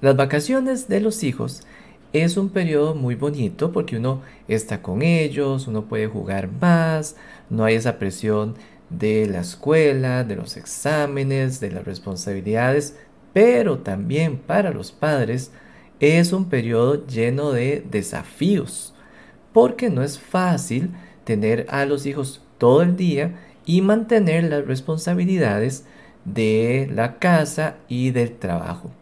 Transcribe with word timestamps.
Las 0.00 0.16
vacaciones 0.16 0.88
de 0.88 1.00
los 1.00 1.22
hijos 1.22 1.60
es 2.14 2.38
un 2.38 2.48
periodo 2.48 2.94
muy 2.94 3.16
bonito 3.16 3.70
porque 3.70 3.98
uno 3.98 4.22
está 4.48 4.80
con 4.80 5.02
ellos, 5.02 5.66
uno 5.66 5.84
puede 5.84 6.06
jugar 6.06 6.48
más, 6.50 7.16
no 7.50 7.64
hay 7.64 7.74
esa 7.74 7.98
presión 7.98 8.54
de 8.88 9.26
la 9.26 9.40
escuela, 9.40 10.24
de 10.24 10.36
los 10.36 10.56
exámenes, 10.56 11.60
de 11.60 11.72
las 11.72 11.84
responsabilidades, 11.84 12.96
pero 13.34 13.80
también 13.80 14.38
para 14.38 14.70
los 14.70 14.90
padres 14.90 15.52
es 16.00 16.32
un 16.32 16.46
periodo 16.46 17.06
lleno 17.06 17.52
de 17.52 17.84
desafíos, 17.90 18.94
porque 19.52 19.90
no 19.90 20.02
es 20.02 20.18
fácil 20.18 20.92
tener 21.24 21.66
a 21.68 21.84
los 21.84 22.06
hijos 22.06 22.40
todo 22.56 22.80
el 22.80 22.96
día 22.96 23.38
y 23.66 23.82
mantener 23.82 24.44
las 24.44 24.64
responsabilidades 24.64 25.84
de 26.24 26.90
la 26.90 27.18
casa 27.18 27.76
y 27.86 28.12
del 28.12 28.38
trabajo. 28.38 28.92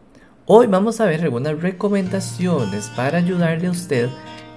Hoy 0.51 0.65
vamos 0.65 0.99
a 0.99 1.05
ver 1.05 1.21
algunas 1.21 1.61
recomendaciones 1.61 2.89
para 2.95 3.19
ayudarle 3.19 3.67
a 3.67 3.71
usted 3.71 4.09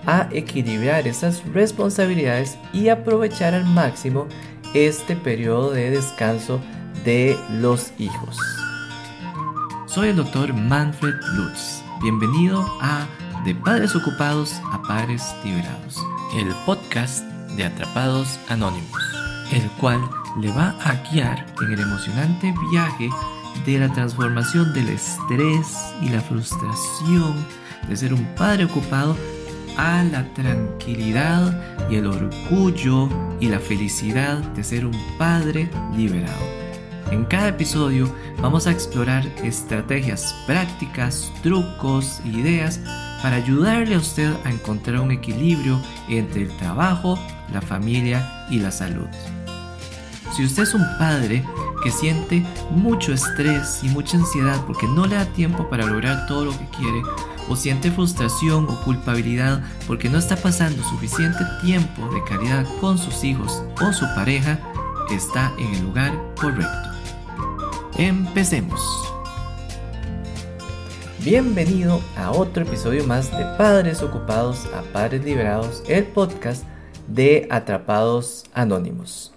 a 0.07 0.27
equilibrar 0.33 1.07
esas 1.07 1.47
responsabilidades 1.53 2.57
y 2.73 2.89
aprovechar 2.89 3.53
al 3.53 3.67
máximo 3.67 4.27
este 4.73 5.17
periodo 5.17 5.71
de 5.71 5.91
descanso 5.91 6.63
de 7.05 7.37
los 7.61 7.93
hijos. 7.99 8.39
Soy 9.85 10.09
el 10.09 10.17
doctor 10.17 10.55
Manfred 10.55 11.17
Lutz. 11.35 11.83
Bienvenido 12.01 12.65
a 12.81 13.07
De 13.45 13.55
Padres 13.55 13.95
Ocupados 13.95 14.63
a 14.73 14.81
Padres 14.81 15.23
Liberados, 15.45 16.03
el 16.35 16.49
podcast 16.65 17.23
de 17.55 17.65
Atrapados 17.65 18.41
Anónimos, 18.49 18.99
el 19.53 19.69
cual 19.73 20.01
le 20.41 20.49
va 20.53 20.75
a 20.83 20.95
guiar 21.11 21.45
en 21.61 21.75
el 21.75 21.81
emocionante 21.81 22.55
viaje 22.71 23.11
de 23.67 23.79
la 23.79 23.93
transformación 23.93 24.73
del 24.73 24.89
estrés 24.89 25.77
y 26.01 26.09
la 26.09 26.21
frustración 26.21 27.35
de 27.89 27.97
ser 27.97 28.13
un 28.13 28.25
padre 28.35 28.65
ocupado 28.65 29.17
a 29.77 30.03
la 30.05 30.25
tranquilidad 30.35 31.89
y 31.91 31.97
el 31.97 32.07
orgullo 32.07 33.09
y 33.41 33.49
la 33.49 33.59
felicidad 33.59 34.39
de 34.39 34.65
ser 34.65 34.87
un 34.87 34.97
padre 35.19 35.71
liberado. 35.97 36.63
En 37.11 37.25
cada 37.25 37.49
episodio 37.49 38.11
vamos 38.41 38.67
a 38.67 38.71
explorar 38.71 39.25
estrategias 39.45 40.35
prácticas, 40.47 41.31
trucos 41.43 42.21
e 42.25 42.29
ideas 42.29 42.81
para 43.23 43.37
ayudarle 43.37 43.95
a 43.95 43.99
usted 43.99 44.33
a 44.45 44.51
encontrar 44.51 45.01
un 45.01 45.13
equilibrio 45.13 45.81
entre 46.09 46.43
el 46.43 46.57
trabajo, 46.57 47.19
la 47.53 47.61
familia 47.61 48.47
y 48.51 48.59
la 48.59 48.71
salud. 48.71 49.09
Si 50.35 50.43
usted 50.45 50.63
es 50.63 50.73
un 50.73 50.87
padre 50.99 51.45
que 51.83 51.91
siente 51.91 52.43
mucho 52.71 53.13
estrés 53.13 53.81
y 53.83 53.89
mucha 53.89 54.17
ansiedad 54.17 54.65
porque 54.67 54.87
no 54.87 55.07
le 55.07 55.17
da 55.17 55.27
tiempo 55.27 55.69
para 55.69 55.85
lograr 55.85 56.27
todo 56.27 56.47
lo 56.47 56.53
que 56.53 56.67
quiere, 56.79 57.03
o 57.51 57.57
siente 57.57 57.91
frustración 57.91 58.67
o 58.67 58.83
culpabilidad 58.83 59.63
porque 59.87 60.09
no 60.09 60.19
está 60.19 60.37
pasando 60.37 60.83
suficiente 60.85 61.41
tiempo 61.61 62.09
de 62.15 62.25
calidad 62.25 62.65
con 62.81 62.97
sus 62.97 63.25
hijos 63.25 63.63
o 63.83 63.93
su 63.93 64.07
pareja, 64.15 64.59
está 65.11 65.53
en 65.59 65.75
el 65.75 65.83
lugar 65.83 66.13
correcto. 66.41 66.91
Empecemos. 67.99 68.81
Bienvenido 71.23 72.01
a 72.17 72.31
otro 72.31 72.63
episodio 72.63 73.07
más 73.07 73.31
de 73.37 73.45
Padres 73.59 74.03
Ocupados 74.03 74.67
a 74.75 74.81
Padres 74.93 75.25
Liberados, 75.25 75.83
el 75.89 76.05
podcast 76.05 76.65
de 77.07 77.47
Atrapados 77.51 78.45
Anónimos. 78.55 79.33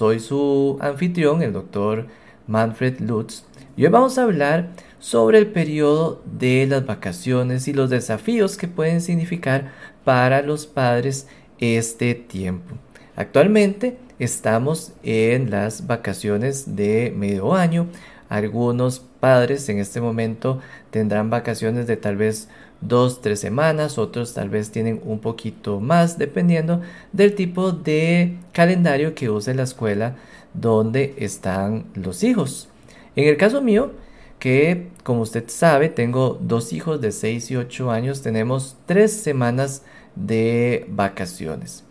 Soy 0.00 0.18
su 0.18 0.78
anfitrión, 0.80 1.42
el 1.42 1.52
doctor 1.52 2.06
Manfred 2.46 3.00
Lutz, 3.00 3.44
y 3.76 3.84
hoy 3.84 3.90
vamos 3.90 4.16
a 4.16 4.22
hablar 4.22 4.70
sobre 4.98 5.36
el 5.36 5.48
periodo 5.48 6.22
de 6.24 6.66
las 6.66 6.86
vacaciones 6.86 7.68
y 7.68 7.74
los 7.74 7.90
desafíos 7.90 8.56
que 8.56 8.66
pueden 8.66 9.02
significar 9.02 9.72
para 10.02 10.40
los 10.40 10.66
padres 10.66 11.28
este 11.58 12.14
tiempo. 12.14 12.76
Actualmente 13.14 13.98
estamos 14.18 14.94
en 15.02 15.50
las 15.50 15.86
vacaciones 15.86 16.76
de 16.76 17.12
medio 17.14 17.52
año. 17.52 17.86
Algunos 18.30 19.00
padres 19.00 19.68
en 19.68 19.80
este 19.80 20.00
momento 20.00 20.60
tendrán 20.90 21.28
vacaciones 21.28 21.86
de 21.86 21.98
tal 21.98 22.16
vez 22.16 22.48
dos, 22.80 23.20
tres 23.20 23.40
semanas, 23.40 23.98
otros 23.98 24.34
tal 24.34 24.48
vez 24.48 24.70
tienen 24.70 25.00
un 25.04 25.20
poquito 25.20 25.80
más, 25.80 26.18
dependiendo 26.18 26.80
del 27.12 27.34
tipo 27.34 27.72
de 27.72 28.36
calendario 28.52 29.14
que 29.14 29.30
use 29.30 29.54
la 29.54 29.64
escuela 29.64 30.16
donde 30.54 31.14
están 31.18 31.84
los 31.94 32.22
hijos. 32.22 32.68
En 33.16 33.28
el 33.28 33.36
caso 33.36 33.60
mío, 33.60 33.92
que 34.38 34.88
como 35.04 35.22
usted 35.22 35.44
sabe, 35.48 35.88
tengo 35.88 36.38
dos 36.40 36.72
hijos 36.72 37.00
de 37.00 37.12
6 37.12 37.50
y 37.50 37.56
8 37.56 37.90
años, 37.90 38.22
tenemos 38.22 38.76
tres 38.86 39.12
semanas 39.12 39.82
de 40.16 40.86
vacaciones. 40.88 41.84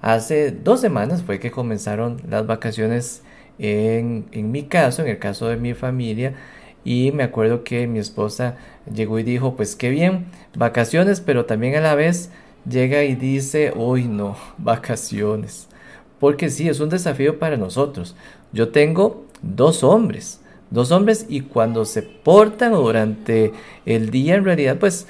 Hace 0.00 0.50
dos 0.50 0.80
semanas 0.80 1.22
fue 1.22 1.38
que 1.38 1.50
comenzaron 1.50 2.20
las 2.28 2.46
vacaciones 2.46 3.22
en, 3.58 4.26
en 4.32 4.50
mi 4.50 4.64
caso, 4.64 5.02
en 5.02 5.08
el 5.08 5.18
caso 5.18 5.48
de 5.48 5.56
mi 5.56 5.74
familia, 5.74 6.34
y 6.84 7.12
me 7.12 7.22
acuerdo 7.22 7.64
que 7.64 7.86
mi 7.86 7.98
esposa 7.98 8.56
llegó 8.92 9.18
y 9.18 9.22
dijo, 9.22 9.56
pues 9.56 9.76
qué 9.76 9.90
bien, 9.90 10.26
vacaciones, 10.56 11.20
pero 11.20 11.44
también 11.44 11.76
a 11.76 11.80
la 11.80 11.94
vez 11.94 12.30
llega 12.68 13.04
y 13.04 13.14
dice, 13.14 13.72
uy 13.74 14.04
no, 14.04 14.36
vacaciones. 14.58 15.68
Porque 16.18 16.50
sí, 16.50 16.68
es 16.68 16.80
un 16.80 16.88
desafío 16.88 17.38
para 17.38 17.56
nosotros. 17.56 18.14
Yo 18.52 18.68
tengo 18.68 19.24
dos 19.42 19.82
hombres, 19.82 20.40
dos 20.70 20.92
hombres 20.92 21.26
y 21.28 21.40
cuando 21.40 21.84
se 21.84 22.02
portan 22.02 22.72
durante 22.72 23.52
el 23.86 24.10
día 24.10 24.36
en 24.36 24.44
realidad 24.44 24.78
pues 24.78 25.06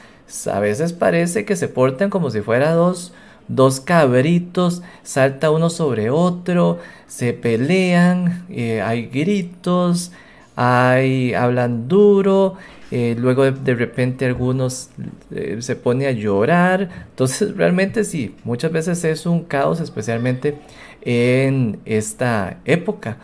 a 0.51 0.61
veces 0.61 0.93
parece 0.93 1.45
que 1.45 1.57
se 1.57 1.69
portan 1.69 2.09
como 2.09 2.31
si 2.31 2.41
fuera 2.41 2.73
dos, 2.73 3.13
dos 3.49 3.81
cabritos, 3.81 4.83
salta 5.03 5.51
uno 5.51 5.69
sobre 5.69 6.11
otro, 6.11 6.79
se 7.07 7.33
pelean, 7.35 8.47
eh, 8.49 8.81
hay 8.81 9.07
gritos, 9.07 10.13
hay, 10.57 11.35
hablan 11.35 11.89
duro, 11.89 12.57
eh, 12.91 13.17
luego 13.19 13.51
de, 13.51 13.75
repente 13.75 14.27
algunos 14.27 14.91
eh, 15.31 15.57
se 15.61 15.77
pone 15.77 16.07
a 16.07 16.13
llorar. 16.13 17.07
Entonces 17.11 17.57
realmente 17.57 18.05
sí, 18.05 18.35
muchas 18.45 18.73
veces 18.73 19.05
es 19.05 19.27
un 19.27 19.45
caos, 19.45 19.81
especialmente 19.81 20.59
en 21.01 21.81
esta 21.85 22.59
época. 22.65 23.17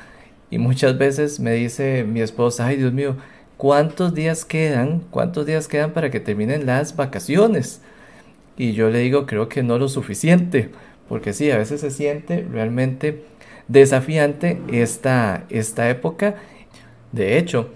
Y 0.50 0.58
muchas 0.58 0.96
veces 0.96 1.40
me 1.40 1.52
dice 1.52 2.04
mi 2.04 2.20
esposa, 2.22 2.66
ay 2.66 2.76
Dios 2.76 2.92
mío, 2.92 3.16
¿cuántos 3.58 4.14
días 4.14 4.44
quedan? 4.46 5.00
¿Cuántos 5.10 5.44
días 5.44 5.68
quedan 5.68 5.92
para 5.92 6.10
que 6.10 6.20
terminen 6.20 6.64
las 6.64 6.96
vacaciones? 6.96 7.82
Y 8.56 8.72
yo 8.72 8.88
le 8.90 9.00
digo, 9.00 9.26
creo 9.26 9.48
que 9.48 9.62
no 9.62 9.78
lo 9.78 9.88
suficiente, 9.88 10.70
porque 11.08 11.32
sí, 11.32 11.50
a 11.50 11.58
veces 11.58 11.82
se 11.82 11.90
siente 11.90 12.46
realmente 12.50 13.22
desafiante 13.68 14.58
esta, 14.72 15.44
esta 15.50 15.90
época 15.90 16.36
de 17.12 17.38
hecho, 17.38 17.70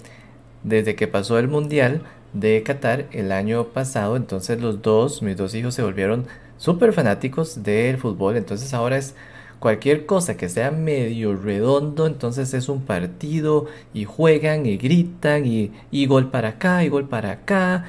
desde 0.62 0.94
que 0.94 1.09
pasó 1.09 1.38
el 1.38 1.48
Mundial 1.48 2.03
de 2.32 2.62
Qatar 2.62 3.06
el 3.12 3.32
año 3.32 3.69
pasado, 3.69 4.16
entonces 4.16 4.60
los 4.60 4.82
dos, 4.82 5.22
mis 5.22 5.37
dos 5.37 5.54
hijos 5.54 5.75
se 5.75 5.82
volvieron 5.82 6.26
súper 6.56 6.93
fanáticos 6.93 7.62
del 7.62 7.98
fútbol, 7.98 8.37
entonces 8.37 8.72
ahora 8.75 8.97
es 8.97 9.15
cualquier 9.62 10.06
cosa 10.06 10.37
que 10.37 10.48
sea 10.48 10.72
medio 10.72 11.37
redondo, 11.37 12.06
entonces 12.09 12.53
es 12.53 12.69
un 12.69 12.82
partido 12.82 13.66
y 13.94 14.04
juegan 14.04 14.66
y 14.66 14.76
gritan 14.76 15.47
y, 15.47 15.71
y, 15.92 16.06
gol 16.06 16.31
para 16.31 16.48
acá 16.48 16.84
y 16.84 16.88
gol 16.88 17.09
para 17.09 17.31
acá. 17.31 17.84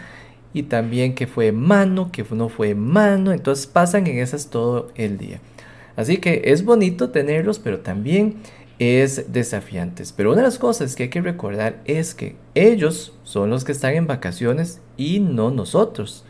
Y 0.54 0.64
también 0.64 1.16
que 1.16 1.26
fue 1.26 1.52
mano, 1.52 2.12
que 2.12 2.24
no 2.30 2.48
fue 2.48 2.76
mano, 2.76 3.32
entonces 3.32 3.66
pasan 3.66 4.06
en 4.06 4.20
esas 4.20 4.52
todo 4.52 4.92
el 4.94 5.18
día. 5.18 5.40
Así 5.96 6.18
que 6.18 6.44
es 6.46 6.64
bonito 6.64 7.10
tenerlos, 7.10 7.58
pero 7.58 7.80
también 7.80 8.36
es 8.84 9.32
desafiantes. 9.32 10.12
Pero 10.12 10.32
una 10.32 10.42
de 10.42 10.48
las 10.48 10.60
cosas 10.60 10.96
que 10.96 11.04
hay 11.04 11.10
que 11.10 11.22
recordar 11.22 11.82
es 11.86 12.14
que 12.16 12.36
ellos 12.56 13.14
son 13.24 13.50
los 13.50 13.64
que 13.64 13.72
están 13.72 13.94
en 13.94 14.08
vacaciones 14.08 14.82
y 14.98 15.20
no 15.20 15.52
nosotros. 15.52 16.26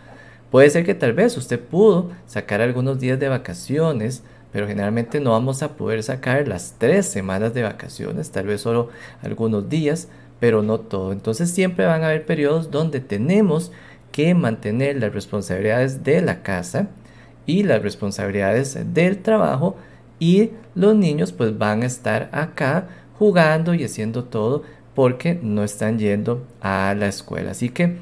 Puede 0.51 0.69
ser 0.69 0.85
que 0.85 0.94
tal 0.94 1.13
vez 1.13 1.35
usted 1.38 1.59
pudo 1.59 2.11
sacar 2.27 2.61
algunos 2.61 3.00
días 3.00 3.19
de 3.19 3.29
vacaciones, 3.29 4.23
pero 4.51 4.67
generalmente 4.67 5.19
no 5.19 5.31
vamos 5.31 5.63
a 5.63 5.75
poder 5.75 6.03
sacar 6.03 6.47
las 6.47 6.75
tres 6.77 7.07
semanas 7.07 7.53
de 7.53 7.63
vacaciones, 7.63 8.29
tal 8.29 8.45
vez 8.45 8.61
solo 8.61 8.89
algunos 9.23 9.67
días, 9.67 10.09
pero 10.39 10.61
no 10.61 10.79
todo. 10.79 11.11
Entonces 11.11 11.50
siempre 11.50 11.85
van 11.85 12.03
a 12.03 12.07
haber 12.07 12.25
periodos 12.25 12.69
donde 12.69 13.00
tenemos 13.00 13.71
que 14.11 14.35
mantener 14.35 14.97
las 14.97 15.11
responsabilidades 15.11 16.03
de 16.03 16.21
la 16.21 16.44
casa 16.44 16.89
y 17.47 17.63
las 17.63 17.81
responsabilidades 17.81 18.77
del 18.94 19.23
trabajo 19.23 19.75
y 20.19 20.51
los 20.75 20.95
niños 20.95 21.31
pues 21.31 21.57
van 21.57 21.83
a 21.83 21.88
estar 21.88 22.30
acá 22.31 22.88
jugando 23.18 23.74
y 23.74 23.83
haciendo 23.83 24.25
todo 24.25 24.63
porque 24.95 25.39
no 25.42 25.63
están 25.63 25.98
yendo 26.00 26.45
a 26.62 26.95
la 26.98 27.07
escuela. 27.07 27.51
Así 27.51 27.69
que 27.69 27.98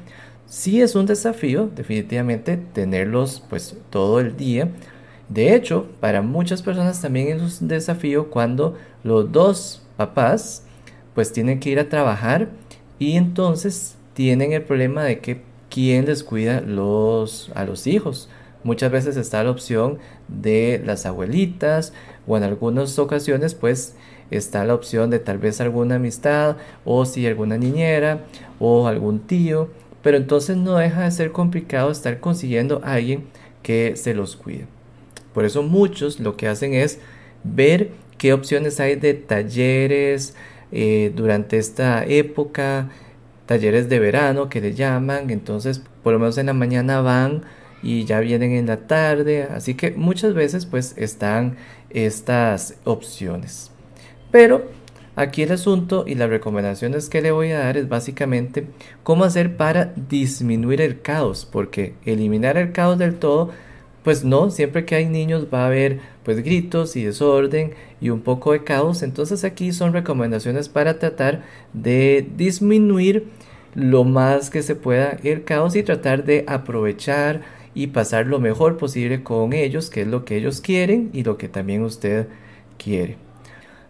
sí 0.46 0.80
es 0.82 0.94
un 0.94 1.06
desafío 1.06 1.70
definitivamente 1.74 2.56
tenerlos 2.56 3.42
pues 3.48 3.76
todo 3.90 4.20
el 4.20 4.36
día. 4.36 4.68
De 5.28 5.54
hecho, 5.54 5.86
para 6.00 6.22
muchas 6.22 6.62
personas 6.62 7.00
también 7.00 7.28
es 7.28 7.60
un 7.60 7.68
desafío 7.68 8.30
cuando 8.30 8.76
los 9.02 9.32
dos 9.32 9.82
papás 9.96 10.64
pues 11.14 11.32
tienen 11.32 11.60
que 11.60 11.70
ir 11.70 11.78
a 11.78 11.88
trabajar 11.88 12.48
y 12.98 13.16
entonces 13.16 13.96
tienen 14.14 14.52
el 14.52 14.62
problema 14.62 15.04
de 15.04 15.20
que 15.20 15.42
quién 15.70 16.04
les 16.04 16.22
cuida 16.22 16.60
los, 16.60 17.50
a 17.54 17.64
los 17.64 17.86
hijos. 17.86 18.28
Muchas 18.64 18.92
veces 18.92 19.16
está 19.16 19.42
la 19.42 19.50
opción 19.50 19.98
de 20.28 20.80
las 20.84 21.06
abuelitas 21.06 21.92
o 22.26 22.36
en 22.36 22.42
algunas 22.44 22.98
ocasiones 22.98 23.54
pues 23.54 23.94
está 24.30 24.64
la 24.64 24.74
opción 24.74 25.10
de 25.10 25.18
tal 25.18 25.38
vez 25.38 25.60
alguna 25.60 25.96
amistad 25.96 26.56
o 26.84 27.04
si 27.04 27.26
alguna 27.26 27.58
niñera 27.58 28.24
o 28.58 28.86
algún 28.86 29.20
tío. 29.20 29.68
Pero 30.02 30.16
entonces 30.16 30.56
no 30.56 30.76
deja 30.76 31.02
de 31.02 31.10
ser 31.10 31.32
complicado 31.32 31.90
estar 31.90 32.20
consiguiendo 32.20 32.80
a 32.84 32.94
alguien 32.94 33.24
que 33.62 33.94
se 33.96 34.14
los 34.14 34.36
cuide. 34.36 34.66
Por 35.32 35.44
eso 35.44 35.62
muchos 35.62 36.20
lo 36.20 36.36
que 36.36 36.48
hacen 36.48 36.74
es 36.74 36.98
ver 37.44 37.90
qué 38.18 38.32
opciones 38.32 38.80
hay 38.80 38.96
de 38.96 39.14
talleres 39.14 40.34
eh, 40.70 41.12
durante 41.14 41.58
esta 41.58 42.04
época, 42.04 42.90
talleres 43.46 43.88
de 43.88 43.98
verano 43.98 44.48
que 44.48 44.60
le 44.60 44.74
llaman, 44.74 45.30
entonces 45.30 45.82
por 46.02 46.12
lo 46.12 46.18
menos 46.18 46.38
en 46.38 46.46
la 46.46 46.52
mañana 46.52 47.00
van 47.00 47.42
y 47.82 48.04
ya 48.04 48.20
vienen 48.20 48.52
en 48.52 48.66
la 48.66 48.86
tarde, 48.86 49.44
así 49.44 49.74
que 49.74 49.92
muchas 49.92 50.34
veces 50.34 50.66
pues 50.66 50.94
están 50.96 51.56
estas 51.90 52.76
opciones. 52.84 53.70
Pero 54.30 54.66
aquí 55.16 55.42
el 55.42 55.52
asunto 55.52 56.04
y 56.06 56.14
las 56.14 56.30
recomendaciones 56.30 57.08
que 57.08 57.22
le 57.22 57.32
voy 57.32 57.50
a 57.50 57.58
dar 57.58 57.76
es 57.76 57.88
básicamente 57.88 58.66
cómo 59.02 59.24
hacer 59.24 59.56
para 59.56 59.92
disminuir 60.08 60.80
el 60.80 61.00
caos, 61.02 61.46
porque 61.50 61.94
eliminar 62.04 62.56
el 62.56 62.72
caos 62.72 62.98
del 62.98 63.16
todo 63.16 63.50
pues 64.02 64.24
no, 64.24 64.50
siempre 64.50 64.84
que 64.84 64.96
hay 64.96 65.06
niños 65.06 65.46
va 65.52 65.62
a 65.62 65.66
haber 65.66 66.00
pues 66.24 66.42
gritos 66.42 66.96
y 66.96 67.04
desorden 67.04 67.74
y 68.00 68.10
un 68.10 68.20
poco 68.20 68.52
de 68.52 68.64
caos. 68.64 69.02
Entonces 69.02 69.44
aquí 69.44 69.72
son 69.72 69.92
recomendaciones 69.92 70.68
para 70.68 70.98
tratar 70.98 71.42
de 71.72 72.26
disminuir 72.36 73.28
lo 73.74 74.04
más 74.04 74.50
que 74.50 74.62
se 74.62 74.74
pueda 74.74 75.16
el 75.22 75.44
caos 75.44 75.76
y 75.76 75.82
tratar 75.82 76.24
de 76.24 76.44
aprovechar 76.46 77.42
y 77.74 77.88
pasar 77.88 78.26
lo 78.26 78.38
mejor 78.38 78.76
posible 78.76 79.22
con 79.22 79.52
ellos, 79.52 79.90
que 79.90 80.02
es 80.02 80.08
lo 80.08 80.24
que 80.24 80.36
ellos 80.36 80.60
quieren 80.60 81.10
y 81.12 81.24
lo 81.24 81.38
que 81.38 81.48
también 81.48 81.82
usted 81.82 82.26
quiere. 82.78 83.16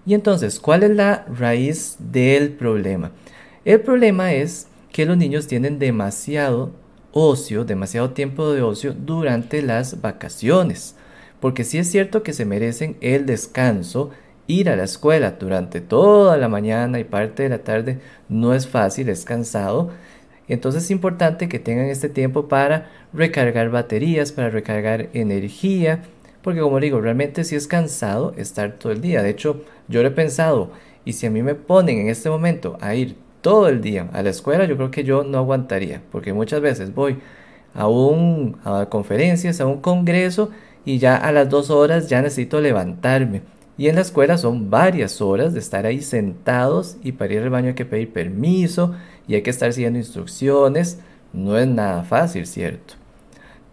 Y 0.04 0.14
entonces, 0.14 0.58
¿cuál 0.58 0.82
es 0.82 0.90
la 0.90 1.24
raíz 1.26 1.96
del 1.98 2.50
problema? 2.50 3.12
El 3.64 3.80
problema 3.80 4.32
es 4.32 4.66
que 4.90 5.06
los 5.06 5.16
niños 5.16 5.46
tienen 5.46 5.78
demasiado 5.78 6.72
ocio, 7.12 7.64
demasiado 7.64 8.10
tiempo 8.10 8.52
de 8.52 8.62
ocio 8.62 8.94
durante 8.94 9.62
las 9.62 10.00
vacaciones. 10.00 10.96
Porque 11.40 11.64
sí 11.64 11.78
es 11.78 11.90
cierto 11.90 12.22
que 12.22 12.32
se 12.32 12.44
merecen 12.44 12.96
el 13.00 13.26
descanso, 13.26 14.10
ir 14.46 14.68
a 14.68 14.76
la 14.76 14.84
escuela 14.84 15.32
durante 15.32 15.80
toda 15.80 16.36
la 16.36 16.48
mañana 16.48 16.98
y 16.98 17.04
parte 17.04 17.44
de 17.44 17.48
la 17.48 17.58
tarde 17.58 18.00
no 18.28 18.54
es 18.54 18.66
fácil, 18.66 19.08
es 19.08 19.24
cansado. 19.24 19.90
Entonces 20.48 20.84
es 20.84 20.90
importante 20.90 21.48
que 21.48 21.58
tengan 21.58 21.86
este 21.86 22.08
tiempo 22.08 22.48
para 22.48 22.90
recargar 23.12 23.70
baterías, 23.70 24.32
para 24.32 24.50
recargar 24.50 25.08
energía, 25.12 26.02
porque 26.42 26.60
como 26.60 26.80
digo, 26.80 27.00
realmente 27.00 27.44
sí 27.44 27.54
es 27.54 27.68
cansado 27.68 28.34
estar 28.36 28.72
todo 28.72 28.92
el 28.92 29.00
día. 29.00 29.22
De 29.22 29.30
hecho, 29.30 29.62
yo 29.88 30.02
lo 30.02 30.08
he 30.08 30.12
pensado, 30.12 30.70
y 31.04 31.14
si 31.14 31.26
a 31.26 31.30
mí 31.30 31.42
me 31.42 31.54
ponen 31.54 31.98
en 31.98 32.08
este 32.08 32.30
momento 32.30 32.76
a 32.80 32.94
ir 32.94 33.16
todo 33.40 33.68
el 33.68 33.80
día 33.80 34.08
a 34.12 34.22
la 34.22 34.30
escuela, 34.30 34.64
yo 34.64 34.76
creo 34.76 34.90
que 34.90 35.04
yo 35.04 35.24
no 35.24 35.38
aguantaría, 35.38 36.02
porque 36.10 36.32
muchas 36.32 36.60
veces 36.60 36.94
voy 36.94 37.18
a, 37.74 37.88
un, 37.88 38.58
a 38.64 38.86
conferencias, 38.86 39.60
a 39.60 39.66
un 39.66 39.80
congreso, 39.80 40.50
y 40.84 40.98
ya 40.98 41.16
a 41.16 41.30
las 41.32 41.48
dos 41.48 41.70
horas 41.70 42.08
ya 42.08 42.22
necesito 42.22 42.60
levantarme. 42.60 43.42
Y 43.82 43.88
en 43.88 43.96
la 43.96 44.02
escuela 44.02 44.38
son 44.38 44.70
varias 44.70 45.20
horas 45.20 45.54
de 45.54 45.58
estar 45.58 45.86
ahí 45.86 46.02
sentados 46.02 46.98
y 47.02 47.10
para 47.10 47.34
ir 47.34 47.42
al 47.42 47.50
baño 47.50 47.66
hay 47.70 47.74
que 47.74 47.84
pedir 47.84 48.12
permiso 48.12 48.94
y 49.26 49.34
hay 49.34 49.42
que 49.42 49.50
estar 49.50 49.72
siguiendo 49.72 49.98
instrucciones. 49.98 51.00
No 51.32 51.58
es 51.58 51.66
nada 51.66 52.04
fácil, 52.04 52.46
¿cierto? 52.46 52.94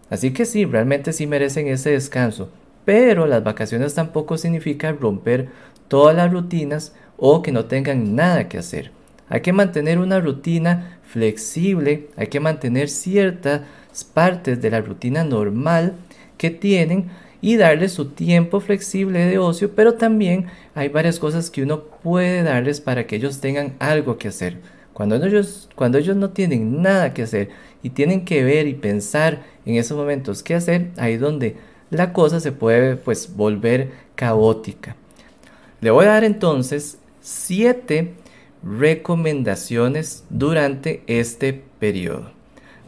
Así 0.08 0.32
que 0.32 0.46
sí, 0.46 0.64
realmente 0.64 1.12
sí 1.12 1.28
merecen 1.28 1.68
ese 1.68 1.90
descanso. 1.90 2.50
Pero 2.84 3.28
las 3.28 3.44
vacaciones 3.44 3.94
tampoco 3.94 4.36
significa 4.36 4.90
romper 4.90 5.50
todas 5.86 6.16
las 6.16 6.32
rutinas 6.32 6.92
o 7.16 7.40
que 7.40 7.52
no 7.52 7.66
tengan 7.66 8.16
nada 8.16 8.48
que 8.48 8.58
hacer. 8.58 8.90
Hay 9.28 9.42
que 9.42 9.52
mantener 9.52 10.00
una 10.00 10.18
rutina 10.18 10.98
flexible, 11.04 12.08
hay 12.16 12.26
que 12.26 12.40
mantener 12.40 12.88
ciertas 12.88 13.60
partes 14.12 14.60
de 14.60 14.70
la 14.70 14.80
rutina 14.80 15.22
normal 15.22 15.94
que 16.36 16.50
tienen 16.50 17.10
y 17.40 17.56
darles 17.56 17.92
su 17.92 18.10
tiempo 18.10 18.60
flexible 18.60 19.26
de 19.26 19.38
ocio, 19.38 19.74
pero 19.74 19.94
también 19.94 20.46
hay 20.74 20.88
varias 20.88 21.18
cosas 21.18 21.50
que 21.50 21.62
uno 21.62 21.84
puede 21.84 22.42
darles 22.42 22.80
para 22.80 23.06
que 23.06 23.16
ellos 23.16 23.40
tengan 23.40 23.74
algo 23.78 24.18
que 24.18 24.28
hacer. 24.28 24.58
Cuando 24.92 25.16
ellos, 25.16 25.68
cuando 25.74 25.98
ellos 25.98 26.16
no 26.16 26.30
tienen 26.30 26.82
nada 26.82 27.14
que 27.14 27.22
hacer 27.22 27.50
y 27.82 27.90
tienen 27.90 28.24
que 28.24 28.44
ver 28.44 28.66
y 28.66 28.74
pensar 28.74 29.42
en 29.64 29.76
esos 29.76 29.96
momentos 29.96 30.42
qué 30.42 30.54
hacer, 30.54 30.90
ahí 30.98 31.16
donde 31.16 31.56
la 31.90 32.12
cosa 32.12 32.40
se 32.40 32.52
puede 32.52 32.96
pues 32.96 33.34
volver 33.34 33.90
caótica. 34.14 34.96
Le 35.80 35.90
voy 35.90 36.04
a 36.04 36.10
dar 36.10 36.24
entonces 36.24 36.98
siete 37.20 38.14
recomendaciones 38.62 40.24
durante 40.28 41.02
este 41.06 41.62
periodo. 41.78 42.32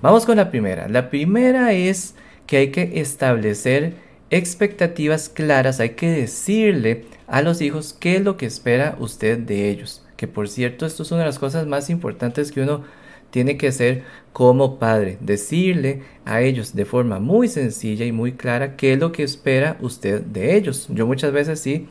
Vamos 0.03 0.27
con 0.27 0.37
la 0.37 0.51
primera. 0.51 0.89
La 0.89 1.09
primera 1.09 1.73
es 1.73 2.15
que 2.47 2.59
hay 2.59 2.71
que 2.71 3.01
establecer 3.01 3.95
expectativas 4.33 5.29
claras, 5.29 5.79
hay 5.79 5.91
que 5.91 6.11
decirle 6.11 7.05
a 7.27 7.43
los 7.43 7.61
hijos 7.61 7.95
qué 7.99 8.17
es 8.17 8.23
lo 8.23 8.39
que 8.39 8.47
espera 8.47 8.97
usted 8.99 9.39
de 9.39 9.69
ellos. 9.69 10.03
Que 10.17 10.27
por 10.27 10.49
cierto, 10.49 10.87
esto 10.87 11.03
es 11.03 11.13
una 11.13 11.21
de 11.21 11.27
las 11.27 11.39
cosas 11.39 11.67
más 11.67 11.91
importantes 11.91 12.51
que 12.51 12.63
uno 12.63 12.83
tiene 13.31 13.59
que 13.59 13.69
hacer 13.69 14.05
como 14.33 14.79
padre, 14.79 15.19
decirle 15.21 16.03
a 16.25 16.41
ellos 16.41 16.75
de 16.75 16.87
forma 16.87 17.19
muy 17.19 17.49
sencilla 17.49 18.07
y 18.07 18.13
muy 18.13 18.33
clara 18.33 18.77
qué 18.77 18.95
es 18.95 18.99
lo 18.99 19.13
que 19.13 19.23
espera 19.23 19.77
usted 19.81 20.23
de 20.23 20.57
ellos. 20.57 20.89
Yo 20.91 21.07
muchas 21.07 21.33
veces 21.33 21.61
sí 21.61 21.89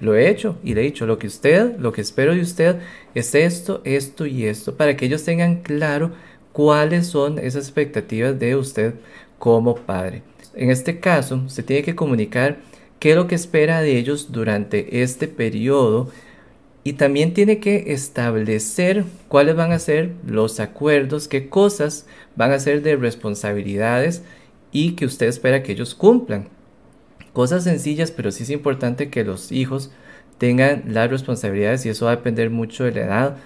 lo 0.00 0.16
he 0.16 0.28
hecho 0.28 0.58
y 0.64 0.74
le 0.74 0.80
he 0.80 0.84
dicho 0.84 1.06
lo 1.06 1.18
que 1.18 1.28
usted, 1.28 1.78
lo 1.78 1.92
que 1.92 2.00
espero 2.00 2.34
de 2.34 2.40
usted 2.40 2.80
es 3.14 3.34
esto, 3.36 3.82
esto 3.84 4.26
y 4.26 4.46
esto, 4.46 4.76
para 4.76 4.96
que 4.96 5.06
ellos 5.06 5.24
tengan 5.24 5.62
claro 5.62 6.10
cuáles 6.52 7.06
son 7.06 7.38
esas 7.38 7.64
expectativas 7.64 8.38
de 8.38 8.56
usted 8.56 8.94
como 9.38 9.76
padre. 9.76 10.22
En 10.56 10.70
este 10.70 11.00
caso, 11.00 11.48
se 11.48 11.62
tiene 11.62 11.82
que 11.82 11.94
comunicar 11.94 12.58
qué 12.98 13.10
es 13.10 13.16
lo 13.16 13.26
que 13.26 13.34
espera 13.34 13.80
de 13.80 13.98
ellos 13.98 14.32
durante 14.32 15.02
este 15.02 15.28
periodo 15.28 16.10
y 16.84 16.94
también 16.94 17.34
tiene 17.34 17.58
que 17.60 17.92
establecer 17.92 19.04
cuáles 19.28 19.56
van 19.56 19.72
a 19.72 19.78
ser 19.78 20.12
los 20.26 20.60
acuerdos, 20.60 21.28
qué 21.28 21.48
cosas 21.48 22.06
van 22.36 22.52
a 22.52 22.58
ser 22.58 22.82
de 22.82 22.96
responsabilidades 22.96 24.22
y 24.70 24.92
que 24.92 25.06
usted 25.06 25.26
espera 25.26 25.62
que 25.62 25.72
ellos 25.72 25.94
cumplan. 25.94 26.48
Cosas 27.32 27.64
sencillas, 27.64 28.10
pero 28.10 28.30
sí 28.30 28.42
es 28.42 28.50
importante 28.50 29.08
que 29.08 29.24
los 29.24 29.50
hijos 29.50 29.90
tengan 30.38 30.84
las 30.88 31.10
responsabilidades 31.10 31.86
y 31.86 31.88
eso 31.88 32.04
va 32.04 32.12
a 32.12 32.16
depender 32.16 32.50
mucho 32.50 32.84
de 32.84 32.92
la 32.92 33.00
edad. 33.00 33.36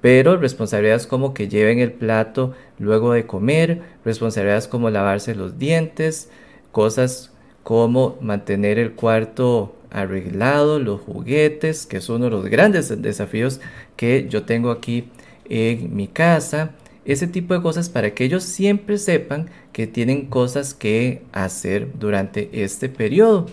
Pero 0.00 0.36
responsabilidades 0.36 1.06
como 1.06 1.34
que 1.34 1.48
lleven 1.48 1.78
el 1.78 1.92
plato 1.92 2.54
luego 2.78 3.12
de 3.12 3.26
comer, 3.26 3.82
responsabilidades 4.04 4.68
como 4.68 4.90
lavarse 4.90 5.34
los 5.34 5.58
dientes, 5.58 6.30
cosas 6.72 7.32
como 7.62 8.16
mantener 8.20 8.78
el 8.78 8.92
cuarto 8.92 9.74
arreglado, 9.90 10.78
los 10.78 11.00
juguetes, 11.00 11.86
que 11.86 11.96
es 11.96 12.08
uno 12.08 12.26
de 12.26 12.30
los 12.30 12.46
grandes 12.46 13.02
desafíos 13.02 13.60
que 13.96 14.28
yo 14.28 14.44
tengo 14.44 14.70
aquí 14.70 15.08
en 15.48 15.96
mi 15.96 16.06
casa 16.06 16.72
ese 17.06 17.28
tipo 17.28 17.54
de 17.54 17.62
cosas 17.62 17.88
para 17.88 18.14
que 18.14 18.24
ellos 18.24 18.42
siempre 18.42 18.98
sepan 18.98 19.48
que 19.72 19.86
tienen 19.86 20.26
cosas 20.26 20.74
que 20.74 21.22
hacer 21.32 21.88
durante 21.98 22.50
este 22.64 22.88
periodo. 22.88 23.46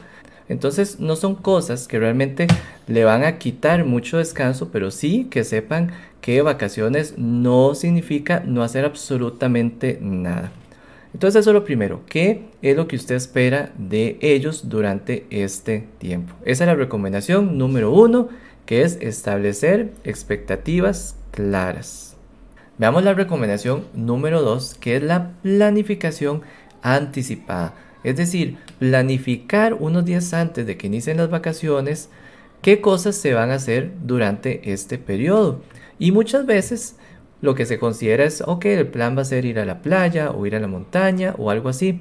Entonces 0.50 1.00
no 1.00 1.16
son 1.16 1.36
cosas 1.36 1.88
que 1.88 2.00
realmente 2.00 2.48
le 2.88 3.04
van 3.04 3.24
a 3.24 3.38
quitar 3.38 3.86
mucho 3.86 4.18
descanso, 4.18 4.70
pero 4.72 4.92
sí 4.92 5.28
que 5.30 5.44
sepan 5.44 5.92
que 6.22 6.42
vacaciones 6.42 7.16
no 7.18 7.76
significa 7.76 8.44
no 8.46 8.64
hacer 8.64 8.86
absolutamente 8.86 9.98
nada. 10.02 10.52
Entonces 11.14 11.42
eso 11.42 11.52
es 11.52 11.54
lo 11.54 11.64
primero, 11.64 12.02
¿qué 12.08 12.46
es 12.62 12.76
lo 12.76 12.88
que 12.88 12.96
usted 12.96 13.16
espera 13.16 13.72
de 13.78 14.18
ellos 14.22 14.68
durante 14.68 15.26
este 15.30 15.88
tiempo? 16.00 16.34
Esa 16.44 16.64
es 16.64 16.68
la 16.68 16.76
recomendación 16.76 17.58
número 17.58 17.92
uno, 17.92 18.30
que 18.66 18.82
es 18.82 18.98
establecer 19.00 19.92
expectativas 20.04 21.16
claras. 21.32 22.14
Veamos 22.80 23.04
la 23.04 23.14
recomendación 23.14 23.86
número 23.94 24.42
2, 24.42 24.76
que 24.76 24.96
es 24.96 25.04
la 25.04 25.34
planificación 25.44 26.42
anticipada. 26.82 27.76
Es 28.04 28.18
decir, 28.18 28.58
planificar 28.80 29.74
unos 29.74 30.06
días 30.06 30.34
antes 30.34 30.66
de 30.66 30.78
que 30.78 30.88
inicien 30.88 31.18
las 31.18 31.30
vacaciones 31.30 32.10
qué 32.62 32.82
cosas 32.82 33.16
se 33.16 33.34
van 33.34 33.52
a 33.52 33.56
hacer 33.56 33.92
durante 34.04 34.72
este 34.74 34.98
periodo. 34.98 35.62
Y 36.00 36.12
muchas 36.12 36.46
veces 36.46 36.98
lo 37.42 37.56
que 37.56 37.66
se 37.66 37.78
considera 37.78 38.24
es, 38.24 38.42
ok, 38.46 38.66
el 38.66 38.88
plan 38.88 39.18
va 39.18 39.22
a 39.22 39.26
ser 39.26 39.46
ir 39.46 39.60
a 39.60 39.66
la 39.66 39.82
playa 39.82 40.32
o 40.32 40.46
ir 40.46 40.56
a 40.56 40.60
la 40.60 40.68
montaña 40.68 41.36
o 41.38 41.52
algo 41.52 41.70
así. 41.70 42.00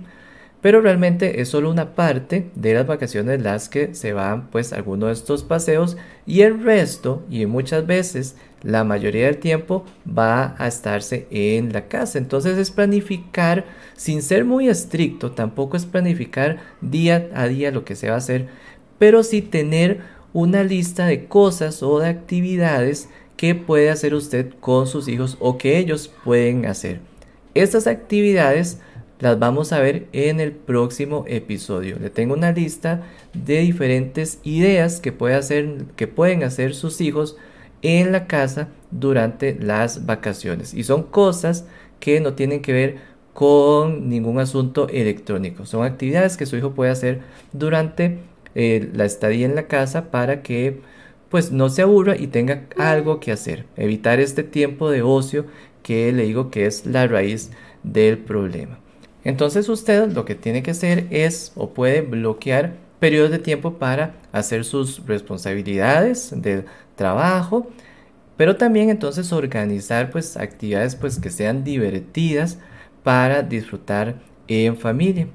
Pero 0.62 0.81
realmente 0.81 1.42
es 1.42 1.49
solo 1.49 1.71
una 1.71 1.95
parte 1.95 2.47
de 2.54 2.73
las 2.73 2.87
vacaciones 2.87 3.42
las 3.42 3.69
que 3.69 3.95
se 3.95 4.12
van 4.12 4.49
pues 4.49 4.73
algunos 4.73 5.09
de 5.09 5.14
estos 5.14 5.42
paseos 5.42 5.97
y 6.25 6.42
el 6.42 6.62
resto 6.62 7.25
y 7.28 7.45
muchas 7.47 7.85
veces 7.85 8.37
la 8.62 8.85
mayoría 8.85 9.26
del 9.26 9.38
tiempo 9.38 9.85
va 10.07 10.54
a 10.57 10.69
estarse 10.69 11.26
en 11.31 11.73
la 11.73 11.88
casa. 11.88 12.19
Entonces 12.19 12.57
es 12.59 12.71
planificar 12.71 13.64
sin 13.97 14.23
ser 14.23 14.45
muy 14.45 14.69
estricto, 14.69 15.33
tampoco 15.33 15.76
es 15.76 15.85
planificar 15.85 16.61
día 16.81 17.28
a 17.35 17.49
día 17.49 17.73
lo 17.73 17.85
que 17.85 17.97
se 17.97 18.09
va 18.09 18.14
a 18.14 18.19
hacer, 18.19 18.47
pero 19.00 19.25
sí 19.25 19.42
tener 19.42 20.00
una 20.33 20.62
lista 20.62 21.07
de 21.07 21.26
cosas 21.26 21.83
o 21.83 21.99
de 21.99 22.09
actividades 22.09 23.09
que 23.37 23.57
puede 23.57 23.90
hacer 23.90 24.14
usted 24.14 24.52
con 24.61 24.87
sus 24.87 25.09
hijos 25.09 25.37
o 25.40 25.59
que 25.59 25.78
ellos 25.78 26.09
pueden 26.25 26.66
hacer. 26.66 27.00
Estas 27.54 27.88
actividades 27.88 28.78
las 29.23 29.38
vamos 29.38 29.73
a 29.73 29.79
ver 29.79 30.09
en 30.12 30.41
el 30.41 30.50
próximo 30.50 31.25
episodio. 31.29 31.97
Le 32.00 32.11
tengo 32.11 32.35
una 32.35 32.50
lista 32.50 33.02
de 33.33 33.61
diferentes 33.61 34.41
ideas 34.43 34.99
que, 34.99 35.12
puede 35.12 35.37
hacer, 35.37 35.85
que 35.95 36.09
pueden 36.09 36.43
hacer 36.43 36.75
sus 36.75 37.00
hijos 37.00 37.37
en 37.83 38.11
la 38.11 38.26
casa 38.26 38.71
durante 38.91 39.55
las 39.55 40.07
vacaciones. 40.07 40.75
Y 40.75 40.83
son 40.83 41.05
cosas 41.05 41.67
que 42.00 42.19
no 42.21 42.35
tienen 42.35 42.62
que 42.62 42.73
ver 42.73 42.97
con 43.33 44.09
ningún 44.09 44.41
asunto 44.41 44.88
electrónico. 44.88 45.67
Son 45.67 45.85
actividades 45.85 46.37
que 46.37 46.47
su 46.47 46.57
hijo 46.57 46.73
puede 46.73 46.91
hacer 46.91 47.21
durante 47.52 48.19
eh, 48.57 48.91
la 48.93 49.05
estadía 49.05 49.47
en 49.47 49.55
la 49.55 49.69
casa 49.69 50.11
para 50.11 50.43
que 50.43 50.81
pues 51.29 51.52
no 51.52 51.69
se 51.69 51.83
aburra 51.83 52.17
y 52.17 52.26
tenga 52.26 52.67
algo 52.76 53.21
que 53.21 53.31
hacer. 53.31 53.67
Evitar 53.76 54.19
este 54.19 54.43
tiempo 54.43 54.91
de 54.91 55.02
ocio 55.02 55.47
que 55.85 56.11
le 56.11 56.25
digo 56.25 56.50
que 56.50 56.67
es 56.67 56.87
la 56.87 57.07
raíz 57.07 57.52
del 57.85 58.19
problema. 58.19 58.83
Entonces 59.25 59.69
usted 59.69 60.11
lo 60.12 60.25
que 60.25 60.35
tiene 60.35 60.62
que 60.62 60.73
hacer 60.73 61.07
es 61.11 61.52
o 61.55 61.71
puede 61.71 62.00
bloquear 62.00 62.75
periodos 62.99 63.31
de 63.31 63.38
tiempo 63.38 63.75
para 63.75 64.14
hacer 64.33 64.64
sus 64.64 65.05
responsabilidades 65.07 66.33
de 66.37 66.64
trabajo, 66.97 67.69
pero 68.37 68.57
también 68.57 68.91
entonces 68.91 69.33
organizar 69.33 70.11
pues 70.11 70.37
actividades 70.37 70.97
pues 70.97 71.19
que 71.19 71.31
sean 71.31 71.64
divertidas 71.64 72.59
para 73.02 73.43
disfrutar 73.43 74.17
en 74.49 74.76
familia. 74.76 75.29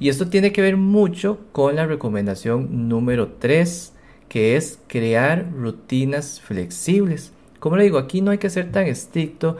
Y 0.00 0.08
esto 0.08 0.28
tiene 0.28 0.52
que 0.52 0.62
ver 0.62 0.76
mucho 0.76 1.40
con 1.52 1.76
la 1.76 1.86
recomendación 1.86 2.88
número 2.88 3.32
3, 3.38 3.92
que 4.28 4.56
es 4.56 4.78
crear 4.86 5.50
rutinas 5.52 6.40
flexibles. 6.40 7.32
Como 7.58 7.76
le 7.76 7.84
digo, 7.84 7.98
aquí 7.98 8.20
no 8.20 8.30
hay 8.30 8.38
que 8.38 8.50
ser 8.50 8.72
tan 8.72 8.86
estricto, 8.86 9.56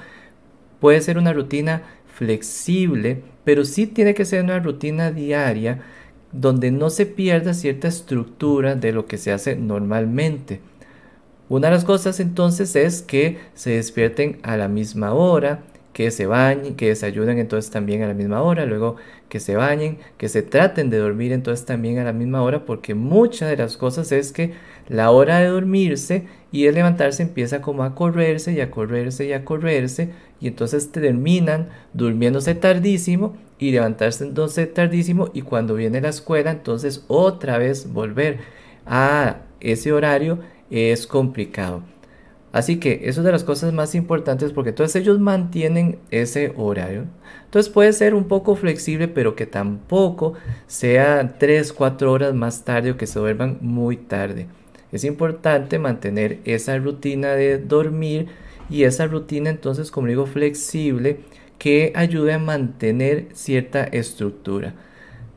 puede 0.80 1.00
ser 1.00 1.18
una 1.18 1.32
rutina 1.32 1.82
flexible, 2.06 3.22
pero 3.44 3.64
sí 3.64 3.86
tiene 3.86 4.14
que 4.14 4.24
ser 4.24 4.42
una 4.42 4.58
rutina 4.58 5.10
diaria 5.10 5.80
donde 6.32 6.70
no 6.70 6.90
se 6.90 7.06
pierda 7.06 7.54
cierta 7.54 7.88
estructura 7.88 8.74
de 8.74 8.92
lo 8.92 9.06
que 9.06 9.18
se 9.18 9.32
hace 9.32 9.54
normalmente. 9.56 10.60
Una 11.48 11.68
de 11.68 11.74
las 11.74 11.84
cosas 11.84 12.18
entonces 12.20 12.74
es 12.74 13.02
que 13.02 13.38
se 13.54 13.70
despierten 13.70 14.38
a 14.42 14.56
la 14.56 14.68
misma 14.68 15.12
hora, 15.12 15.62
que 15.92 16.10
se 16.10 16.26
bañen, 16.26 16.74
que 16.74 16.88
desayuden 16.88 17.38
entonces 17.38 17.70
también 17.70 18.02
a 18.02 18.08
la 18.08 18.14
misma 18.14 18.42
hora, 18.42 18.66
luego 18.66 18.96
que 19.28 19.40
se 19.40 19.54
bañen, 19.54 19.98
que 20.18 20.28
se 20.28 20.42
traten 20.42 20.90
de 20.90 20.98
dormir 20.98 21.32
entonces 21.32 21.66
también 21.66 21.98
a 21.98 22.04
la 22.04 22.12
misma 22.12 22.42
hora, 22.42 22.64
porque 22.64 22.94
muchas 22.94 23.48
de 23.50 23.56
las 23.56 23.76
cosas 23.76 24.10
es 24.10 24.32
que 24.32 24.54
la 24.88 25.10
hora 25.10 25.38
de 25.38 25.46
dormirse 25.46 26.26
y 26.50 26.64
de 26.64 26.72
levantarse 26.72 27.22
empieza 27.22 27.60
como 27.60 27.84
a 27.84 27.94
correrse 27.94 28.52
y 28.52 28.60
a 28.60 28.70
correrse 28.70 29.26
y 29.26 29.32
a 29.32 29.44
correrse 29.44 30.10
y 30.44 30.48
entonces 30.48 30.92
terminan 30.92 31.70
durmiéndose 31.94 32.54
tardísimo 32.54 33.34
y 33.58 33.70
levantarse 33.70 34.24
entonces 34.24 34.74
tardísimo 34.74 35.30
y 35.32 35.40
cuando 35.40 35.74
viene 35.74 36.02
la 36.02 36.10
escuela 36.10 36.50
entonces 36.50 37.06
otra 37.08 37.56
vez 37.56 37.90
volver 37.90 38.40
a 38.84 39.38
ese 39.60 39.90
horario 39.94 40.40
es 40.68 41.06
complicado. 41.06 41.82
Así 42.52 42.78
que 42.78 43.00
eso 43.04 43.22
es 43.22 43.24
de 43.24 43.32
las 43.32 43.42
cosas 43.42 43.72
más 43.72 43.94
importantes 43.94 44.52
porque 44.52 44.72
todos 44.72 44.94
ellos 44.96 45.18
mantienen 45.18 45.98
ese 46.10 46.52
horario. 46.58 47.06
Entonces 47.46 47.72
puede 47.72 47.94
ser 47.94 48.14
un 48.14 48.24
poco 48.24 48.54
flexible, 48.54 49.08
pero 49.08 49.34
que 49.34 49.46
tampoco 49.46 50.34
sea 50.66 51.38
3, 51.38 51.72
4 51.72 52.12
horas 52.12 52.34
más 52.34 52.64
tarde 52.64 52.90
o 52.90 52.98
que 52.98 53.06
se 53.06 53.18
duerman 53.18 53.56
muy 53.62 53.96
tarde. 53.96 54.46
Es 54.92 55.04
importante 55.04 55.78
mantener 55.78 56.40
esa 56.44 56.76
rutina 56.76 57.28
de 57.28 57.56
dormir 57.56 58.28
y 58.70 58.84
esa 58.84 59.06
rutina 59.06 59.50
entonces, 59.50 59.90
como 59.90 60.08
digo, 60.08 60.26
flexible 60.26 61.20
que 61.58 61.92
ayude 61.94 62.32
a 62.32 62.38
mantener 62.38 63.28
cierta 63.32 63.84
estructura. 63.84 64.74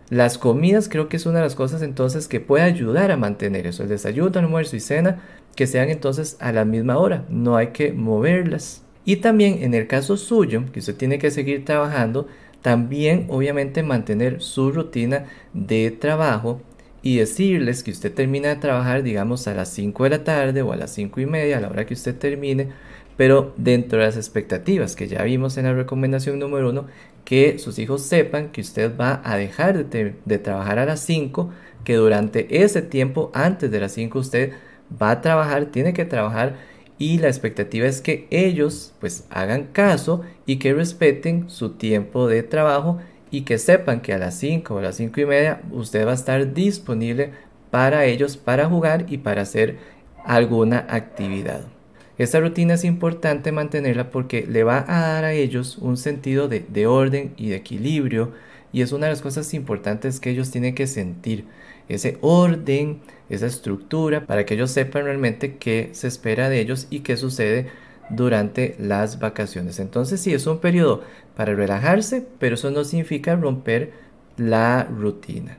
Las 0.10 0.38
comidas 0.38 0.88
creo 0.88 1.10
que 1.10 1.17
es 1.17 1.25
una 1.25 1.39
de 1.39 1.46
las 1.46 1.55
cosas 1.55 1.81
entonces 1.81 2.27
que 2.27 2.39
puede 2.39 2.63
ayudar 2.63 3.12
a 3.12 3.17
mantener 3.17 3.67
eso. 3.67 3.84
El 3.84 3.89
desayuno, 3.89 4.39
almuerzo 4.39 4.75
y 4.75 4.79
cena 4.79 5.22
que 5.55 5.67
sean 5.67 5.89
entonces 5.89 6.38
a 6.39 6.51
la 6.51 6.65
misma 6.65 6.98
hora, 6.98 7.25
no 7.29 7.57
hay 7.57 7.67
que 7.67 7.91
moverlas. 7.91 8.84
Y 9.03 9.17
también 9.17 9.63
en 9.63 9.74
el 9.74 9.88
caso 9.88 10.15
suyo, 10.15 10.63
que 10.72 10.79
usted 10.79 10.96
tiene 10.96 11.19
que 11.19 11.31
seguir 11.31 11.65
trabajando, 11.65 12.27
también 12.62 13.25
obviamente 13.29 13.84
mantener 13.84 14.41
su 14.41 14.72
rutina 14.72 15.25
de 15.53 15.91
trabajo 15.91 16.62
y 17.01 17.17
decirles 17.17 17.84
que 17.84 17.91
usted 17.91 18.13
termina 18.13 18.50
de 18.50 18.57
trabajar, 18.57 19.03
digamos, 19.03 19.48
a 19.48 19.53
las 19.53 19.69
5 19.69 20.03
de 20.03 20.10
la 20.10 20.24
tarde 20.24 20.62
o 20.62 20.72
a 20.72 20.75
las 20.75 20.91
5 20.91 21.22
y 21.22 21.25
media, 21.25 21.57
a 21.57 21.62
la 21.62 21.69
hora 21.69 21.86
que 21.86 21.93
usted 21.93 22.15
termine, 22.15 22.69
pero 23.17 23.53
dentro 23.57 24.00
de 24.00 24.05
las 24.05 24.15
expectativas 24.15 24.95
que 24.95 25.07
ya 25.07 25.24
vimos 25.24 25.57
en 25.57 25.65
la 25.65 25.74
recomendación 25.74 26.39
número 26.39 26.69
1, 26.69 26.86
que 27.25 27.59
sus 27.59 27.79
hijos 27.79 28.03
sepan 28.03 28.50
que 28.50 28.62
usted 28.62 28.95
va 28.97 29.21
a 29.25 29.36
dejar 29.36 29.86
de, 29.86 30.15
de 30.24 30.38
trabajar 30.38 30.79
a 30.79 30.86
las 30.86 31.01
5, 31.01 31.50
que 31.83 31.95
durante 31.95 32.63
ese 32.63 32.81
tiempo, 32.81 33.31
antes 33.33 33.71
de 33.71 33.79
las 33.79 33.91
5, 33.93 34.19
usted 34.19 34.53
va 35.01 35.12
a 35.12 35.21
trabajar, 35.21 35.65
tiene 35.65 35.93
que 35.93 36.05
trabajar 36.05 36.55
y 37.00 37.19
la 37.19 37.27
expectativa 37.27 37.86
es 37.86 38.01
que 38.01 38.27
ellos 38.31 38.93
pues 39.00 39.25
hagan 39.29 39.65
caso 39.65 40.21
y 40.45 40.57
que 40.57 40.74
respeten 40.74 41.50
su 41.50 41.71
tiempo 41.71 42.27
de 42.27 42.43
trabajo 42.43 43.00
y 43.29 43.41
que 43.41 43.57
sepan 43.57 44.01
que 44.01 44.13
a 44.13 44.17
las 44.17 44.36
5 44.36 44.74
o 44.74 44.79
a 44.79 44.81
las 44.81 44.95
5 44.95 45.21
y 45.21 45.25
media 45.25 45.62
usted 45.71 46.05
va 46.07 46.12
a 46.12 46.15
estar 46.15 46.53
disponible 46.53 47.31
para 47.71 48.05
ellos 48.05 48.38
para 48.38 48.67
jugar 48.67 49.05
y 49.09 49.19
para 49.19 49.43
hacer 49.43 49.77
alguna 50.25 50.86
actividad. 50.89 51.76
Esta 52.17 52.39
rutina 52.39 52.74
es 52.74 52.83
importante 52.83 53.51
mantenerla 53.51 54.09
porque 54.09 54.45
le 54.47 54.63
va 54.63 54.86
a 54.88 55.01
dar 55.01 55.24
a 55.24 55.33
ellos 55.33 55.77
un 55.77 55.97
sentido 55.97 56.47
de, 56.47 56.65
de 56.67 56.88
orden 56.88 57.33
y 57.38 57.50
de 57.50 57.57
equilibrio 57.57 58.33
y 58.74 58.81
es 58.81 58.91
una 58.91 59.05
de 59.05 59.13
las 59.13 59.21
cosas 59.21 59.53
importantes 59.53 60.19
que 60.19 60.31
ellos 60.31 60.51
tienen 60.51 60.75
que 60.75 60.88
sentir 60.88 61.45
ese 61.89 62.17
orden, 62.21 63.01
esa 63.29 63.45
estructura, 63.45 64.25
para 64.25 64.45
que 64.45 64.55
ellos 64.55 64.71
sepan 64.71 65.05
realmente 65.05 65.57
qué 65.57 65.89
se 65.93 66.07
espera 66.07 66.50
de 66.50 66.59
ellos 66.59 66.88
y 66.89 67.00
qué 67.01 67.17
sucede 67.17 67.67
durante 68.09 68.75
las 68.79 69.19
vacaciones. 69.19 69.79
Entonces 69.79 70.21
sí, 70.21 70.33
es 70.33 70.47
un 70.47 70.59
periodo 70.59 71.03
para 71.36 71.55
relajarse, 71.55 72.25
pero 72.39 72.55
eso 72.55 72.71
no 72.71 72.83
significa 72.83 73.36
romper 73.36 73.93
la 74.38 74.83
rutina. 74.86 75.57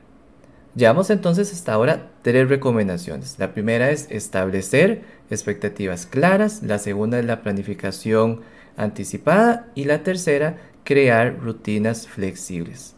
Llevamos 0.75 1.09
entonces 1.09 1.51
hasta 1.51 1.73
ahora 1.73 2.11
tres 2.21 2.47
recomendaciones. 2.47 3.37
La 3.39 3.53
primera 3.53 3.89
es 3.89 4.07
establecer 4.11 5.01
expectativas 5.29 6.05
claras, 6.05 6.61
la 6.63 6.77
segunda 6.77 7.19
es 7.19 7.25
la 7.25 7.41
planificación 7.41 8.41
anticipada 8.77 9.67
y 9.75 9.85
la 9.85 10.03
tercera, 10.03 10.57
crear 10.83 11.37
rutinas 11.39 12.07
flexibles. 12.07 12.95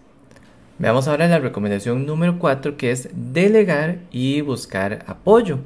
Veamos 0.79 1.07
ahora 1.07 1.27
la 1.27 1.39
recomendación 1.39 2.05
número 2.05 2.39
4 2.39 2.75
que 2.75 2.91
es 2.91 3.09
delegar 3.13 3.99
y 4.11 4.41
buscar 4.41 5.03
apoyo. 5.07 5.59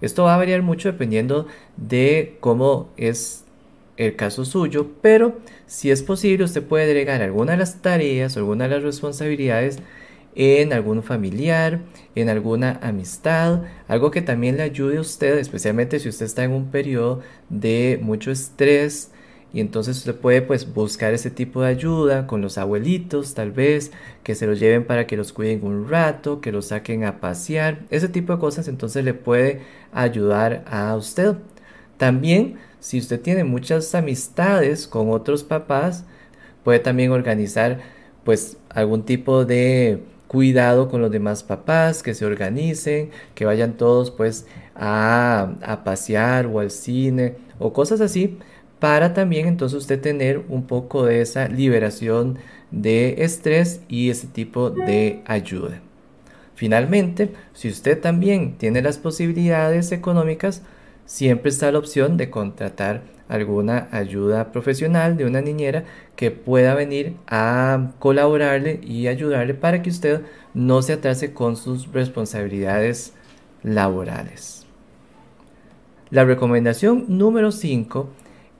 Esto 0.00 0.24
va 0.24 0.34
a 0.34 0.38
variar 0.38 0.62
mucho 0.62 0.92
dependiendo 0.92 1.46
de 1.76 2.36
cómo 2.40 2.90
es 2.96 3.44
el 3.96 4.16
caso 4.16 4.44
suyo, 4.44 4.90
pero 5.00 5.38
si 5.66 5.90
es 5.90 6.02
posible 6.02 6.44
usted 6.44 6.62
puede 6.62 6.86
delegar 6.86 7.22
alguna 7.22 7.52
de 7.52 7.58
las 7.58 7.80
tareas 7.80 8.36
o 8.36 8.40
alguna 8.40 8.64
de 8.64 8.74
las 8.76 8.82
responsabilidades 8.82 9.78
en 10.34 10.72
algún 10.72 11.02
familiar, 11.02 11.80
en 12.14 12.28
alguna 12.28 12.78
amistad, 12.82 13.62
algo 13.88 14.10
que 14.10 14.22
también 14.22 14.56
le 14.56 14.64
ayude 14.64 14.98
a 14.98 15.00
usted, 15.00 15.38
especialmente 15.38 16.00
si 16.00 16.08
usted 16.08 16.26
está 16.26 16.44
en 16.44 16.52
un 16.52 16.70
periodo 16.70 17.20
de 17.48 17.98
mucho 18.02 18.30
estrés, 18.30 19.10
y 19.52 19.60
entonces 19.60 19.98
usted 19.98 20.16
puede 20.16 20.42
pues 20.42 20.74
buscar 20.74 21.14
ese 21.14 21.30
tipo 21.30 21.62
de 21.62 21.68
ayuda 21.68 22.26
con 22.26 22.40
los 22.40 22.58
abuelitos 22.58 23.34
tal 23.34 23.52
vez, 23.52 23.92
que 24.24 24.34
se 24.34 24.48
los 24.48 24.58
lleven 24.58 24.84
para 24.84 25.06
que 25.06 25.16
los 25.16 25.32
cuiden 25.32 25.64
un 25.64 25.88
rato, 25.88 26.40
que 26.40 26.50
los 26.50 26.66
saquen 26.66 27.04
a 27.04 27.20
pasear, 27.20 27.84
ese 27.90 28.08
tipo 28.08 28.32
de 28.32 28.40
cosas 28.40 28.66
entonces 28.66 29.04
le 29.04 29.14
puede 29.14 29.60
ayudar 29.92 30.64
a 30.66 30.96
usted. 30.96 31.36
También 31.98 32.56
si 32.80 32.98
usted 32.98 33.20
tiene 33.20 33.44
muchas 33.44 33.94
amistades 33.94 34.88
con 34.88 35.10
otros 35.10 35.44
papás, 35.44 36.04
puede 36.64 36.80
también 36.80 37.12
organizar 37.12 37.78
pues 38.24 38.56
algún 38.70 39.04
tipo 39.04 39.44
de 39.44 40.02
cuidado 40.34 40.88
con 40.88 41.00
los 41.00 41.12
demás 41.12 41.44
papás, 41.44 42.02
que 42.02 42.12
se 42.12 42.26
organicen, 42.26 43.10
que 43.36 43.44
vayan 43.44 43.74
todos 43.76 44.10
pues 44.10 44.46
a, 44.74 45.52
a 45.62 45.84
pasear 45.84 46.46
o 46.46 46.58
al 46.58 46.72
cine 46.72 47.36
o 47.60 47.72
cosas 47.72 48.00
así 48.00 48.36
para 48.80 49.14
también 49.14 49.46
entonces 49.46 49.78
usted 49.78 50.00
tener 50.00 50.42
un 50.48 50.66
poco 50.66 51.06
de 51.06 51.20
esa 51.20 51.46
liberación 51.46 52.38
de 52.72 53.22
estrés 53.22 53.80
y 53.88 54.10
ese 54.10 54.26
tipo 54.26 54.70
de 54.70 55.22
ayuda. 55.24 55.80
Finalmente, 56.56 57.30
si 57.52 57.68
usted 57.68 58.00
también 58.00 58.58
tiene 58.58 58.82
las 58.82 58.98
posibilidades 58.98 59.92
económicas, 59.92 60.62
siempre 61.06 61.50
está 61.50 61.70
la 61.70 61.78
opción 61.78 62.16
de 62.16 62.28
contratar 62.28 63.02
alguna 63.28 63.88
ayuda 63.90 64.52
profesional 64.52 65.16
de 65.16 65.24
una 65.24 65.40
niñera 65.40 65.84
que 66.16 66.30
pueda 66.30 66.74
venir 66.74 67.16
a 67.26 67.92
colaborarle 67.98 68.80
y 68.82 69.08
ayudarle 69.08 69.54
para 69.54 69.82
que 69.82 69.90
usted 69.90 70.22
no 70.52 70.82
se 70.82 70.94
atrase 70.94 71.32
con 71.32 71.56
sus 71.56 71.92
responsabilidades 71.92 73.12
laborales. 73.62 74.66
La 76.10 76.24
recomendación 76.24 77.06
número 77.08 77.50
5 77.50 78.08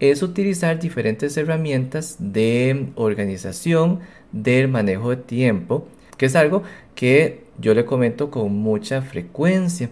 es 0.00 0.22
utilizar 0.22 0.80
diferentes 0.80 1.36
herramientas 1.36 2.16
de 2.18 2.88
organización 2.96 4.00
del 4.32 4.68
manejo 4.68 5.10
de 5.10 5.16
tiempo, 5.16 5.86
que 6.16 6.26
es 6.26 6.36
algo 6.36 6.62
que 6.94 7.44
yo 7.58 7.74
le 7.74 7.84
comento 7.84 8.30
con 8.30 8.52
mucha 8.52 9.02
frecuencia. 9.02 9.90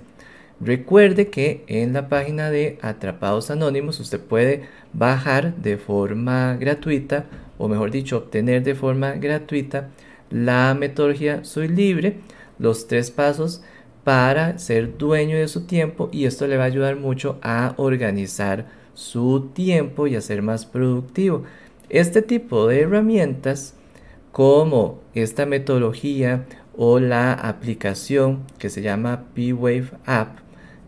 Recuerde 0.65 1.29
que 1.29 1.65
en 1.67 1.93
la 1.93 2.09
página 2.09 2.49
de 2.51 2.79
Atrapados 2.83 3.51
Anónimos 3.51 3.99
usted 3.99 4.21
puede 4.21 4.63
bajar 4.93 5.57
de 5.57 5.77
forma 5.77 6.55
gratuita, 6.55 7.25
o 7.59 7.67
mejor 7.67 7.91
dicho, 7.91 8.19
obtener 8.19 8.63
de 8.63 8.77
forma 8.77 9.15
gratuita 9.15 9.89
la 10.31 10.77
metodología 10.79 11.43
Soy 11.43 11.67
Libre, 11.67 12.19
los 12.61 12.87
tres 12.87 13.11
pasos 13.11 13.65
para 14.05 14.57
ser 14.59 14.97
dueño 14.99 15.37
de 15.37 15.49
su 15.49 15.67
tiempo 15.67 16.09
y 16.13 16.27
esto 16.27 16.47
le 16.47 16.57
va 16.57 16.63
a 16.63 16.69
ayudar 16.69 16.95
mucho 16.95 17.41
a 17.43 17.75
organizar 17.77 18.67
su 18.95 19.51
tiempo 19.55 20.07
y 20.07 20.15
a 20.15 20.21
ser 20.21 20.43
más 20.43 20.65
productivo. 20.65 21.43
Este 21.89 22.23
tipo 22.23 22.69
de 22.69 22.83
herramientas 22.83 23.75
como 24.31 25.01
esta 25.13 25.45
metodología 25.45 26.47
o 26.77 27.01
la 27.01 27.33
aplicación 27.33 28.45
que 28.59 28.71
se 28.71 28.81
llama 28.81 29.25
P-Wave 29.35 29.91
App 30.07 30.42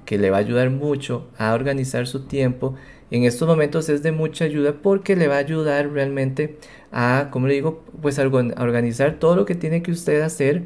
que 0.05 0.19
le 0.19 0.31
va 0.31 0.39
a 0.39 0.41
ayudar 0.41 0.71
mucho 0.71 1.27
a 1.39 1.55
organizar 1.55 2.07
su 2.07 2.27
tiempo 2.27 2.75
en 3.15 3.23
estos 3.23 3.47
momentos 3.47 3.89
es 3.89 4.03
de 4.03 4.11
mucha 4.13 4.45
ayuda 4.45 4.75
porque 4.83 5.15
le 5.15 5.29
va 5.29 5.37
a 5.37 5.39
ayudar 5.39 5.89
realmente 5.93 6.59
a, 6.91 7.29
como 7.31 7.47
le 7.47 7.55
digo, 7.55 7.85
pues 8.03 8.19
a 8.19 8.23
organizar 8.25 9.21
todo 9.21 9.37
lo 9.37 9.45
que 9.45 9.55
tiene 9.55 9.85
que 9.85 9.93
usted 9.93 10.21
hacer, 10.23 10.65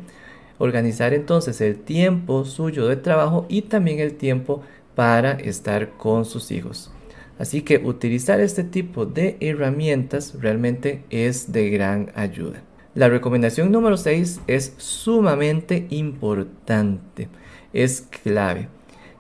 organizar 0.57 1.12
entonces 1.12 1.61
el 1.61 1.78
tiempo 1.78 2.47
suyo 2.47 2.87
de 2.87 2.97
trabajo 2.97 3.45
y 3.50 3.62
también 3.62 3.99
el 3.99 4.14
tiempo 4.14 4.62
para 4.95 5.33
estar 5.33 5.90
con 5.99 6.25
sus 6.25 6.50
hijos. 6.50 6.90
Así 7.38 7.61
que 7.61 7.78
utilizar 7.78 8.40
este 8.40 8.64
tipo 8.64 9.04
de 9.04 9.37
herramientas 9.40 10.35
realmente 10.40 11.04
es 11.11 11.52
de 11.52 11.68
gran 11.68 12.12
ayuda. 12.14 12.62
La 12.95 13.09
recomendación 13.09 13.71
número 13.71 13.97
6 13.97 14.40
es 14.47 14.75
sumamente 14.78 15.87
importante, 15.90 17.28
es 17.73 18.00
clave 18.23 18.68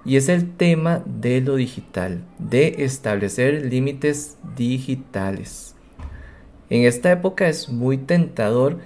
y 0.08 0.16
es 0.16 0.30
el 0.30 0.56
tema 0.56 1.02
de 1.04 1.42
lo 1.42 1.56
digital, 1.56 2.24
de 2.38 2.76
establecer 2.78 3.66
límites 3.66 4.38
digitales. 4.56 5.74
En 6.70 6.84
esta 6.84 7.12
época 7.12 7.46
es 7.46 7.68
muy 7.68 7.98
tentador 7.98 8.78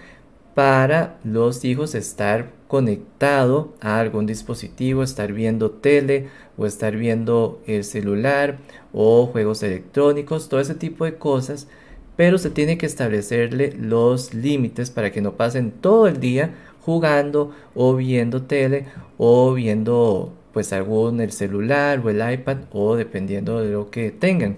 para 0.57 1.21
los 1.23 1.65
hijos 1.65 1.95
estar 1.95 2.51
conectado 2.67 3.73
a 3.81 4.01
algún 4.01 4.27
dispositivo, 4.27 5.05
estar 5.05 5.33
viendo 5.33 5.71
tele 5.71 6.27
o 6.57 6.67
estar 6.67 6.97
viendo 6.97 7.63
el 7.69 7.85
celular 7.85 8.59
o 8.93 9.27
juegos 9.27 9.63
electrónicos, 9.63 10.49
todo 10.49 10.59
ese 10.59 10.75
tipo 10.75 11.05
de 11.05 11.19
cosas, 11.19 11.69
pero 12.17 12.37
se 12.37 12.51
tiene 12.51 12.79
que 12.79 12.87
establecerle 12.87 13.77
los 13.79 14.35
límites 14.35 14.91
para 14.91 15.13
que 15.13 15.21
no 15.21 15.37
pasen 15.37 15.71
todo 15.71 16.09
el 16.09 16.19
día 16.19 16.53
jugando 16.81 17.53
o 17.77 17.95
viendo 17.95 18.43
tele 18.43 18.87
o 19.19 19.55
viendo 19.55 20.42
pues 20.53 20.73
algún 20.73 21.21
el 21.21 21.33
celular 21.33 22.01
o 22.05 22.11
el 22.11 22.33
iPad 22.33 22.59
o 22.73 22.97
dependiendo 22.97 23.61
de 23.61 23.73
lo 23.73 23.91
que 23.91 24.11
tengan 24.11 24.57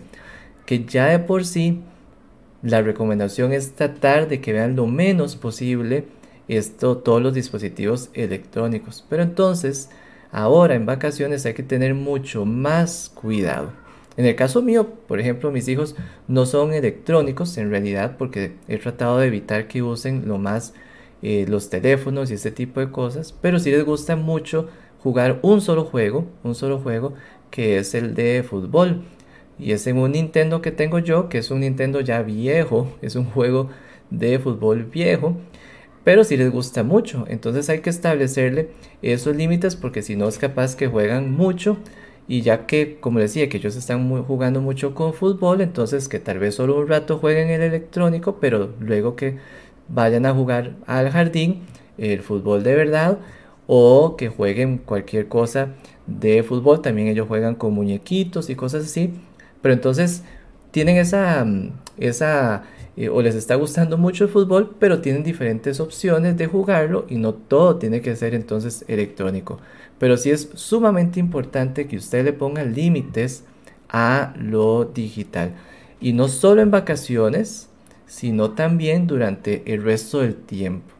que 0.67 0.85
ya 0.85 1.07
de 1.07 1.19
por 1.19 1.45
sí 1.45 1.81
la 2.63 2.81
recomendación 2.83 3.53
es 3.53 3.75
tratar 3.75 4.29
de 4.29 4.41
que 4.41 4.53
vean 4.53 4.77
lo 4.77 4.87
menos 4.87 5.37
posible 5.37 6.07
esto, 6.49 6.99
todos 6.99 7.23
los 7.23 7.35
dispositivos 7.35 8.11
electrónicos. 8.15 9.05
Pero 9.09 9.23
entonces, 9.23 9.91
ahora 10.33 10.75
en 10.75 10.87
vacaciones 10.87 11.45
hay 11.45 11.55
que 11.55 11.63
tener 11.63 11.95
mucho 11.95 12.47
más 12.47 13.11
cuidado. 13.15 13.73
En 14.17 14.25
el 14.25 14.37
caso 14.37 14.63
mío, 14.63 14.89
por 15.07 15.21
ejemplo, 15.21 15.51
mis 15.51 15.69
hijos 15.69 15.97
no 16.29 16.47
son 16.47 16.73
electrónicos 16.73 17.57
en 17.59 17.71
realidad 17.71 18.17
porque 18.17 18.55
he 18.69 18.79
tratado 18.79 19.19
de 19.19 19.27
evitar 19.27 19.69
que 19.69 19.83
usen 19.83 20.27
lo 20.27 20.39
más 20.39 20.73
eh, 21.23 21.47
los 21.49 21.69
teléfonos 21.69 22.31
y 22.31 22.35
este 22.35 22.51
tipo 22.51 22.81
de 22.81 22.91
cosas, 22.91 23.35
pero 23.41 23.59
sí 23.59 23.71
les 23.71 23.85
gusta 23.85 24.15
mucho 24.15 24.69
jugar 25.05 25.39
un 25.43 25.61
solo 25.61 25.85
juego, 25.85 26.27
un 26.43 26.57
solo 26.57 26.81
juego 26.81 27.15
que 27.51 27.79
es 27.79 27.95
el 27.95 28.15
de 28.15 28.43
fútbol. 28.43 29.05
Y 29.59 29.71
es 29.71 29.87
en 29.87 29.99
un 29.99 30.11
Nintendo 30.13 30.61
que 30.61 30.73
tengo 30.73 30.99
yo, 30.99 31.29
que 31.29 31.39
es 31.39 31.53
un 31.53 31.61
Nintendo 31.61 32.01
ya 32.01 32.23
viejo, 32.23 32.89
es 33.03 33.15
un 33.15 33.27
juego 33.27 33.71
de 34.11 34.41
fútbol 34.41 34.85
viejo 34.85 35.37
pero 36.05 36.23
si 36.23 36.37
les 36.37 36.53
gusta 36.53 36.85
mucho. 36.85 37.25
Entonces 37.29 37.69
hay 37.69 37.81
que 37.81 37.91
establecerle 37.91 38.69
esos 39.03 39.35
límites 39.35 39.75
porque 39.75 40.03
si 40.03 40.17
no 40.17 40.29
es 40.29 40.39
capaz 40.39 40.77
que 40.77 40.87
juegan 40.87 41.33
mucho 41.33 41.79
y 42.29 42.43
ya 42.43 42.67
que, 42.67 42.99
como 43.01 43.19
decía, 43.19 43.49
que 43.49 43.57
ellos 43.57 43.77
están 43.77 44.09
jugando 44.25 44.61
mucho 44.61 44.95
con 44.95 45.13
fútbol, 45.13 45.61
entonces 45.61 46.09
que 46.09 46.21
tal 46.21 46.39
vez 46.39 46.55
solo 46.55 46.79
un 46.79 46.89
rato 46.89 47.19
jueguen 47.19 47.51
el 47.51 47.63
electrónico, 47.63 48.39
pero 48.41 48.71
luego 48.81 49.17
que 49.17 49.39
vayan 49.89 50.25
a 50.27 50.33
jugar 50.33 50.77
al 50.87 51.11
jardín 51.11 51.63
el 51.99 52.23
fútbol 52.23 52.63
de 52.63 52.75
verdad 52.75 53.19
o 53.67 54.17
que 54.17 54.29
jueguen 54.29 54.79
cualquier 54.79 55.29
cosa 55.29 55.69
de 56.07 56.43
fútbol, 56.43 56.83
también 56.83 57.09
ellos 57.09 57.29
juegan 57.29 57.55
con 57.55 57.73
muñequitos 57.75 58.51
y 58.51 58.57
cosas 58.57 58.85
así, 58.85 59.15
pero 59.63 59.75
entonces 59.75 60.23
tienen 60.71 60.97
esa, 60.97 61.47
esa 61.99 62.65
eh, 62.97 63.09
o 63.09 63.23
les 63.23 63.35
está 63.35 63.57
gustando 63.57 63.99
mucho 63.99 64.25
el 64.25 64.31
fútbol, 64.31 64.77
pero 64.79 65.01
tienen 65.01 65.25
diferentes 65.25 65.81
opciones 65.81 66.37
de 66.37 66.47
jugarlo 66.47 67.07
y 67.09 67.17
no 67.17 67.35
todo 67.35 67.77
tiene 67.77 68.01
que 68.01 68.15
ser 68.17 68.35
entonces 68.35 68.85
electrónico. 68.89 69.59
Pero 69.99 70.17
sí 70.17 70.31
es 70.31 70.51
sumamente 70.55 71.19
importante 71.19 71.87
que 71.87 71.97
usted 71.97 72.25
le 72.25 72.33
ponga 72.33 72.63
límites 72.65 73.45
a 73.89 74.35
lo 74.39 74.85
digital. 74.85 75.55
Y 76.01 76.13
no 76.13 76.29
solo 76.29 76.63
en 76.63 76.71
vacaciones, 76.71 77.69
sino 78.07 78.53
también 78.53 79.07
durante 79.07 79.63
el 79.73 79.83
resto 79.83 80.21
del 80.21 80.37
tiempo. 80.37 80.94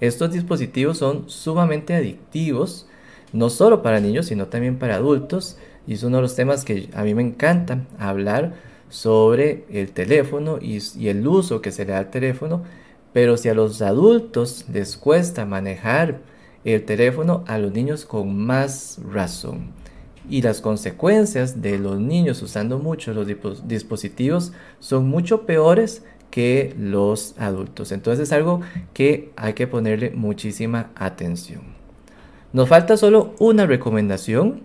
Estos 0.00 0.32
dispositivos 0.32 0.98
son 0.98 1.28
sumamente 1.28 1.94
adictivos, 1.94 2.86
no 3.32 3.50
solo 3.50 3.82
para 3.82 4.00
niños, 4.00 4.26
sino 4.26 4.46
también 4.46 4.78
para 4.78 4.96
adultos. 4.96 5.58
Y 5.86 5.94
es 5.94 6.02
uno 6.02 6.16
de 6.16 6.22
los 6.22 6.34
temas 6.34 6.64
que 6.64 6.88
a 6.94 7.02
mí 7.02 7.14
me 7.14 7.22
encanta 7.22 7.84
hablar 7.98 8.54
sobre 8.88 9.64
el 9.70 9.90
teléfono 9.90 10.58
y, 10.60 10.78
el 11.08 11.26
uso 11.26 11.60
que 11.60 11.72
se 11.72 11.84
le 11.84 11.92
da 11.92 11.98
al 11.98 12.10
teléfono, 12.10 12.62
pero 13.12 13.36
si 13.36 13.48
a 13.48 13.54
los 13.54 13.82
adultos 13.82 14.66
les 14.72 14.96
cuesta 14.96 15.44
manejar 15.46 16.20
el 16.64 16.84
teléfono, 16.84 17.44
a 17.46 17.58
los 17.58 17.72
niños 17.72 18.04
con 18.04 18.36
más 18.36 18.98
razón. 19.10 19.72
Y 20.30 20.40
las 20.42 20.60
consecuencias 20.60 21.60
de 21.60 21.78
los 21.78 22.00
niños 22.00 22.40
usando 22.40 22.78
mucho 22.78 23.12
los 23.12 23.26
dispositivos 23.66 24.52
son 24.78 25.08
mucho 25.08 25.44
peores 25.44 26.02
que 26.34 26.74
los 26.76 27.36
adultos. 27.38 27.92
Entonces 27.92 28.24
es 28.24 28.32
algo 28.32 28.60
que 28.92 29.30
hay 29.36 29.52
que 29.52 29.68
ponerle 29.68 30.10
muchísima 30.10 30.90
atención. 30.96 31.62
Nos 32.52 32.68
falta 32.68 32.96
solo 32.96 33.36
una 33.38 33.66
recomendación 33.66 34.62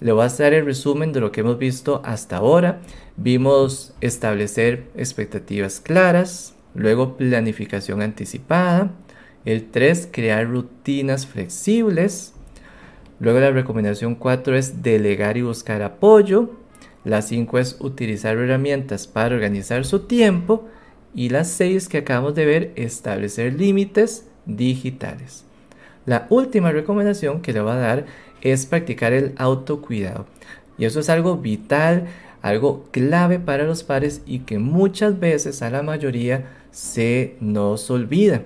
le 0.00 0.12
voy 0.12 0.22
a 0.22 0.26
hacer 0.26 0.54
el 0.54 0.64
resumen 0.64 1.12
de 1.12 1.20
lo 1.20 1.30
que 1.30 1.42
hemos 1.42 1.58
visto 1.58 2.00
hasta 2.06 2.38
ahora. 2.38 2.80
Vimos 3.18 3.92
establecer 4.00 4.84
expectativas 4.96 5.78
claras, 5.78 6.54
luego 6.74 7.18
planificación 7.18 8.00
anticipada. 8.00 8.92
El 9.44 9.70
3, 9.70 10.08
crear 10.10 10.46
rutinas 10.46 11.26
flexibles. 11.26 12.32
Luego 13.18 13.40
la 13.40 13.50
recomendación 13.50 14.14
4 14.14 14.56
es 14.56 14.82
delegar 14.82 15.36
y 15.36 15.42
buscar 15.42 15.82
apoyo. 15.82 16.50
La 17.04 17.20
5 17.20 17.58
es 17.58 17.76
utilizar 17.80 18.38
herramientas 18.38 19.06
para 19.06 19.34
organizar 19.34 19.84
su 19.84 20.00
tiempo. 20.06 20.66
Y 21.14 21.28
la 21.30 21.44
6 21.44 21.88
que 21.88 21.98
acabamos 21.98 22.34
de 22.34 22.46
ver, 22.46 22.72
establecer 22.76 23.54
límites 23.54 24.26
digitales. 24.46 25.44
La 26.06 26.26
última 26.30 26.72
recomendación 26.72 27.42
que 27.42 27.52
le 27.52 27.60
voy 27.60 27.72
a 27.72 27.76
dar 27.76 28.06
es 28.40 28.66
practicar 28.66 29.12
el 29.12 29.34
autocuidado. 29.36 30.26
Y 30.78 30.84
eso 30.86 31.00
es 31.00 31.10
algo 31.10 31.36
vital, 31.36 32.06
algo 32.42 32.84
clave 32.90 33.38
para 33.38 33.64
los 33.64 33.82
padres 33.82 34.22
y 34.26 34.40
que 34.40 34.58
muchas 34.58 35.20
veces 35.20 35.62
a 35.62 35.70
la 35.70 35.82
mayoría 35.82 36.46
se 36.70 37.36
nos 37.40 37.90
olvida, 37.90 38.42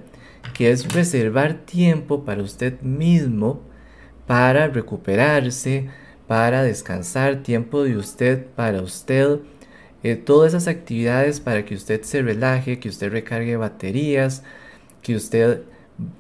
que 0.53 0.71
es 0.71 0.93
reservar 0.93 1.65
tiempo 1.65 2.25
para 2.25 2.43
usted 2.43 2.81
mismo, 2.81 3.61
para 4.27 4.67
recuperarse, 4.67 5.89
para 6.27 6.63
descansar, 6.63 7.43
tiempo 7.43 7.85
de 7.85 7.97
usted 7.97 8.47
para 8.57 8.81
usted, 8.83 9.39
eh, 10.05 10.17
todas 10.17 10.53
esas 10.53 10.69
actividades 10.69 11.41
para 11.41 11.65
que 11.65 11.75
usted 11.75 12.03
se 12.03 12.21
relaje, 12.21 12.79
que 12.79 12.91
usted 12.91 13.11
recargue 13.11 13.57
baterías, 13.57 14.43
que 15.03 15.17
usted 15.17 15.63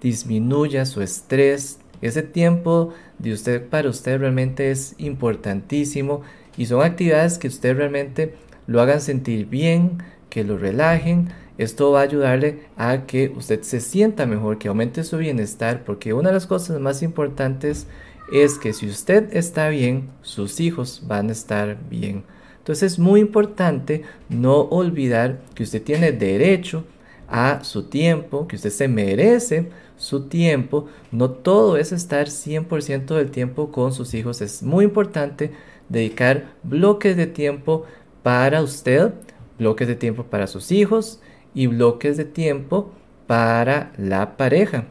disminuya 0.00 0.86
su 0.86 1.02
estrés. 1.02 1.80
Ese 2.00 2.22
tiempo 2.22 2.94
de 3.18 3.34
usted 3.34 3.68
para 3.68 3.90
usted 3.90 4.18
realmente 4.18 4.70
es 4.70 4.94
importantísimo 4.96 6.22
y 6.56 6.64
son 6.64 6.82
actividades 6.82 7.36
que 7.36 7.48
usted 7.48 7.76
realmente 7.76 8.34
lo 8.66 8.80
hagan 8.80 9.02
sentir 9.02 9.46
bien, 9.46 10.02
que 10.30 10.44
lo 10.44 10.56
relajen. 10.56 11.28
Esto 11.58 11.92
va 11.92 12.00
a 12.00 12.04
ayudarle 12.04 12.60
a 12.78 13.04
que 13.04 13.28
usted 13.36 13.60
se 13.62 13.80
sienta 13.80 14.24
mejor, 14.24 14.58
que 14.58 14.68
aumente 14.68 15.04
su 15.04 15.18
bienestar, 15.18 15.84
porque 15.84 16.14
una 16.14 16.30
de 16.30 16.34
las 16.34 16.46
cosas 16.46 16.80
más 16.80 17.02
importantes 17.02 17.86
es 18.32 18.58
que 18.58 18.72
si 18.72 18.86
usted 18.86 19.36
está 19.36 19.68
bien, 19.68 20.08
sus 20.22 20.58
hijos 20.60 21.02
van 21.06 21.28
a 21.28 21.32
estar 21.32 21.76
bien. 21.90 22.24
Entonces 22.64 22.94
es 22.94 22.98
muy 22.98 23.20
importante 23.20 24.04
no 24.30 24.62
olvidar 24.62 25.42
que 25.54 25.64
usted 25.64 25.82
tiene 25.82 26.12
derecho 26.12 26.86
a 27.28 27.62
su 27.62 27.90
tiempo, 27.90 28.48
que 28.48 28.56
usted 28.56 28.70
se 28.70 28.88
merece 28.88 29.68
su 29.98 30.28
tiempo. 30.28 30.86
No 31.12 31.28
todo 31.28 31.76
es 31.76 31.92
estar 31.92 32.28
100% 32.28 33.16
del 33.16 33.30
tiempo 33.30 33.70
con 33.70 33.92
sus 33.92 34.14
hijos. 34.14 34.40
Es 34.40 34.62
muy 34.62 34.86
importante 34.86 35.50
dedicar 35.90 36.54
bloques 36.62 37.18
de 37.18 37.26
tiempo 37.26 37.84
para 38.22 38.62
usted, 38.62 39.12
bloques 39.58 39.86
de 39.86 39.96
tiempo 39.96 40.24
para 40.24 40.46
sus 40.46 40.72
hijos 40.72 41.20
y 41.52 41.66
bloques 41.66 42.16
de 42.16 42.24
tiempo 42.24 42.92
para 43.26 43.92
la 43.98 44.38
pareja. 44.38 44.86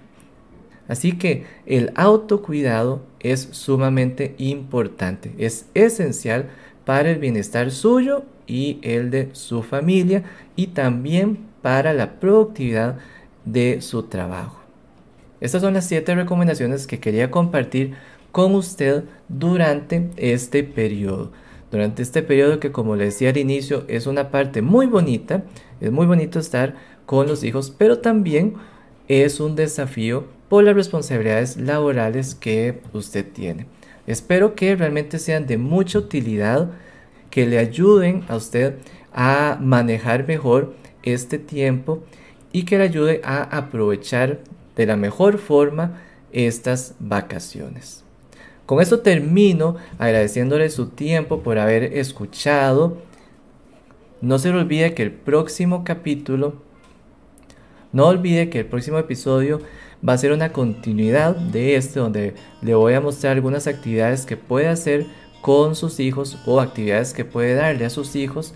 Así 0.88 1.18
que 1.18 1.46
el 1.66 1.92
autocuidado 1.96 3.02
es 3.20 3.50
sumamente 3.52 4.36
importante, 4.38 5.34
es 5.40 5.66
esencial 5.74 6.52
para 6.86 7.12
el 7.12 7.20
bienestar 7.20 7.72
suyo 7.72 8.24
y 8.48 8.80
el 8.82 9.10
de 9.10 9.30
su 9.34 9.64
familia 9.64 10.24
y 10.56 10.68
también 10.68 11.40
para 11.62 11.94
la 11.94 12.20
productividad 12.20 12.98
de 13.46 13.82
su 13.82 14.04
trabajo. 14.04 14.60
Estas 15.40 15.62
son 15.62 15.74
las 15.74 15.88
siete 15.88 16.16
recomendaciones 16.16 16.88
que 16.88 17.00
quería 17.00 17.32
compartir 17.32 17.96
con 18.32 18.56
usted 18.56 19.04
durante 19.30 20.10
este 20.18 20.64
periodo. 20.64 21.32
Durante 21.72 22.02
este 22.02 22.22
periodo 22.22 22.60
que 22.60 22.72
como 22.72 22.96
le 22.96 23.06
decía 23.06 23.30
al 23.30 23.38
inicio 23.38 23.84
es 23.88 24.08
una 24.08 24.30
parte 24.30 24.62
muy 24.62 24.86
bonita, 24.86 25.44
es 25.82 25.92
muy 25.92 26.06
bonito 26.06 26.40
estar 26.40 26.76
con 27.06 27.28
los 27.28 27.44
hijos, 27.44 27.74
pero 27.78 28.00
también 28.00 28.54
es 29.08 29.40
un 29.40 29.56
desafío 29.56 30.26
por 30.50 30.64
las 30.64 30.76
responsabilidades 30.76 31.58
laborales 31.58 32.36
que 32.36 32.82
usted 32.94 33.26
tiene. 33.32 33.66
Espero 34.08 34.56
que 34.56 34.76
realmente 34.76 35.20
sean 35.20 35.48
de 35.48 35.58
mucha 35.58 36.00
utilidad, 36.00 36.72
que 37.30 37.46
le 37.46 37.58
ayuden 37.58 38.24
a 38.28 38.36
usted 38.36 38.76
a 39.14 39.58
manejar 39.62 40.28
mejor 40.28 40.74
este 41.04 41.40
tiempo 41.40 42.04
y 42.52 42.64
que 42.64 42.78
le 42.78 42.84
ayude 42.84 43.22
a 43.24 43.44
aprovechar 43.44 44.40
de 44.76 44.86
la 44.86 44.96
mejor 44.96 45.38
forma 45.38 46.02
estas 46.32 46.96
vacaciones. 47.00 48.04
Con 48.66 48.82
esto 48.82 49.02
termino 49.02 49.76
agradeciéndole 50.00 50.70
su 50.70 50.88
tiempo 50.88 51.42
por 51.44 51.58
haber 51.58 51.98
escuchado. 51.98 52.98
No 54.22 54.40
se 54.40 54.50
olvide 54.50 54.94
que 54.94 55.04
el 55.04 55.12
próximo 55.12 55.84
capítulo, 55.84 56.56
no 57.92 58.08
olvide 58.08 58.50
que 58.50 58.60
el 58.60 58.66
próximo 58.66 58.98
episodio 58.98 59.60
va 60.08 60.14
a 60.14 60.18
ser 60.18 60.32
una 60.32 60.52
continuidad 60.52 61.36
de 61.36 61.76
este 61.76 62.00
donde 62.00 62.36
le 62.62 62.76
voy 62.76 62.94
a 62.94 63.02
mostrar 63.02 63.34
algunas 63.34 63.68
actividades 63.68 64.26
que 64.26 64.38
puede 64.38 64.68
hacer 64.68 65.06
con 65.42 65.76
sus 65.76 66.00
hijos 66.00 66.38
o 66.46 66.60
actividades 66.60 67.14
que 67.14 67.26
puede 67.26 67.56
darle 67.56 67.86
a 67.86 67.90
sus 67.90 68.16
hijos 68.16 68.54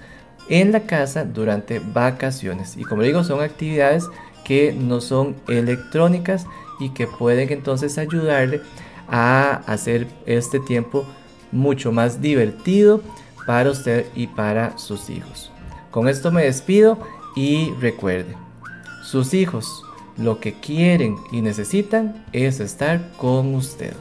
en 0.49 0.71
la 0.71 0.81
casa 0.81 1.25
durante 1.25 1.79
vacaciones. 1.79 2.77
Y 2.77 2.83
como 2.83 3.03
digo, 3.03 3.23
son 3.23 3.41
actividades 3.41 4.07
que 4.43 4.73
no 4.73 5.01
son 5.01 5.35
electrónicas 5.47 6.45
y 6.79 6.89
que 6.89 7.07
pueden 7.07 7.51
entonces 7.51 7.97
ayudarle 7.97 8.61
a 9.09 9.61
hacer 9.67 10.07
este 10.25 10.59
tiempo 10.59 11.05
mucho 11.51 11.91
más 11.91 12.21
divertido 12.21 13.01
para 13.45 13.71
usted 13.71 14.05
y 14.15 14.27
para 14.27 14.77
sus 14.77 15.09
hijos. 15.09 15.51
Con 15.91 16.07
esto 16.07 16.31
me 16.31 16.43
despido 16.43 16.99
y 17.35 17.71
recuerde, 17.79 18.35
sus 19.03 19.33
hijos 19.33 19.83
lo 20.17 20.39
que 20.39 20.53
quieren 20.53 21.15
y 21.31 21.41
necesitan 21.41 22.25
es 22.33 22.59
estar 22.59 23.11
con 23.17 23.55
usted. 23.55 23.93